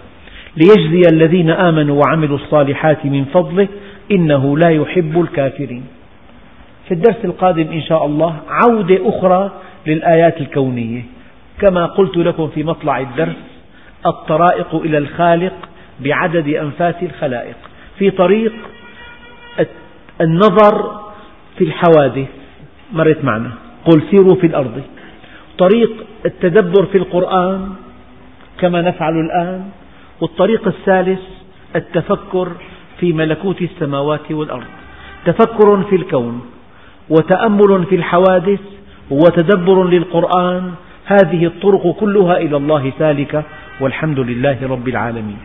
ليجزي 0.56 1.00
الذين 1.12 1.50
آمنوا 1.50 2.00
وعملوا 2.04 2.38
الصالحات 2.38 3.06
من 3.06 3.24
فضله 3.24 3.68
إنه 4.12 4.58
لا 4.58 4.70
يحب 4.70 5.20
الكافرين. 5.20 5.84
في 6.88 6.94
الدرس 6.94 7.24
القادم 7.24 7.66
إن 7.72 7.82
شاء 7.82 8.06
الله 8.06 8.36
عودة 8.48 8.98
أخرى 9.08 9.50
للآيات 9.86 10.40
الكونية. 10.40 11.02
كما 11.60 11.86
قلت 11.86 12.16
لكم 12.16 12.48
في 12.48 12.64
مطلع 12.64 13.00
الدرس 13.00 13.36
الطرائق 14.06 14.74
إلى 14.74 14.98
الخالق 14.98 15.52
بعدد 16.00 16.48
أنفاس 16.48 16.94
الخلائق. 17.02 17.56
في 17.98 18.10
طريق 18.10 18.52
النظر 20.20 21.00
في 21.58 21.64
الحوادث. 21.64 22.28
مرت 22.92 23.24
معنا؟ 23.24 23.50
قل 23.84 24.02
سيروا 24.10 24.34
في 24.34 24.46
الأرض. 24.46 24.82
طريق 25.58 26.04
التدبر 26.26 26.86
في 26.86 26.98
القرآن 26.98 27.74
كما 28.58 28.82
نفعل 28.82 29.20
الآن 29.20 29.64
والطريق 30.20 30.66
الثالث 30.66 31.20
التفكر 31.76 32.52
في 33.00 33.12
ملكوت 33.12 33.62
السماوات 33.62 34.30
والأرض. 34.30 34.66
تفكر 35.24 35.82
في 35.82 35.96
الكون 35.96 36.46
وتأمل 37.10 37.84
في 37.86 37.94
الحوادث 37.94 38.60
وتدبر 39.10 39.84
للقرآن. 39.84 40.72
هذه 41.06 41.46
الطرق 41.46 41.96
كلها 42.00 42.36
إلى 42.36 42.56
الله 42.56 42.92
سالكة. 42.98 43.42
والحمد 43.80 44.18
لله 44.20 44.58
رب 44.62 44.88
العالمين. 44.88 45.42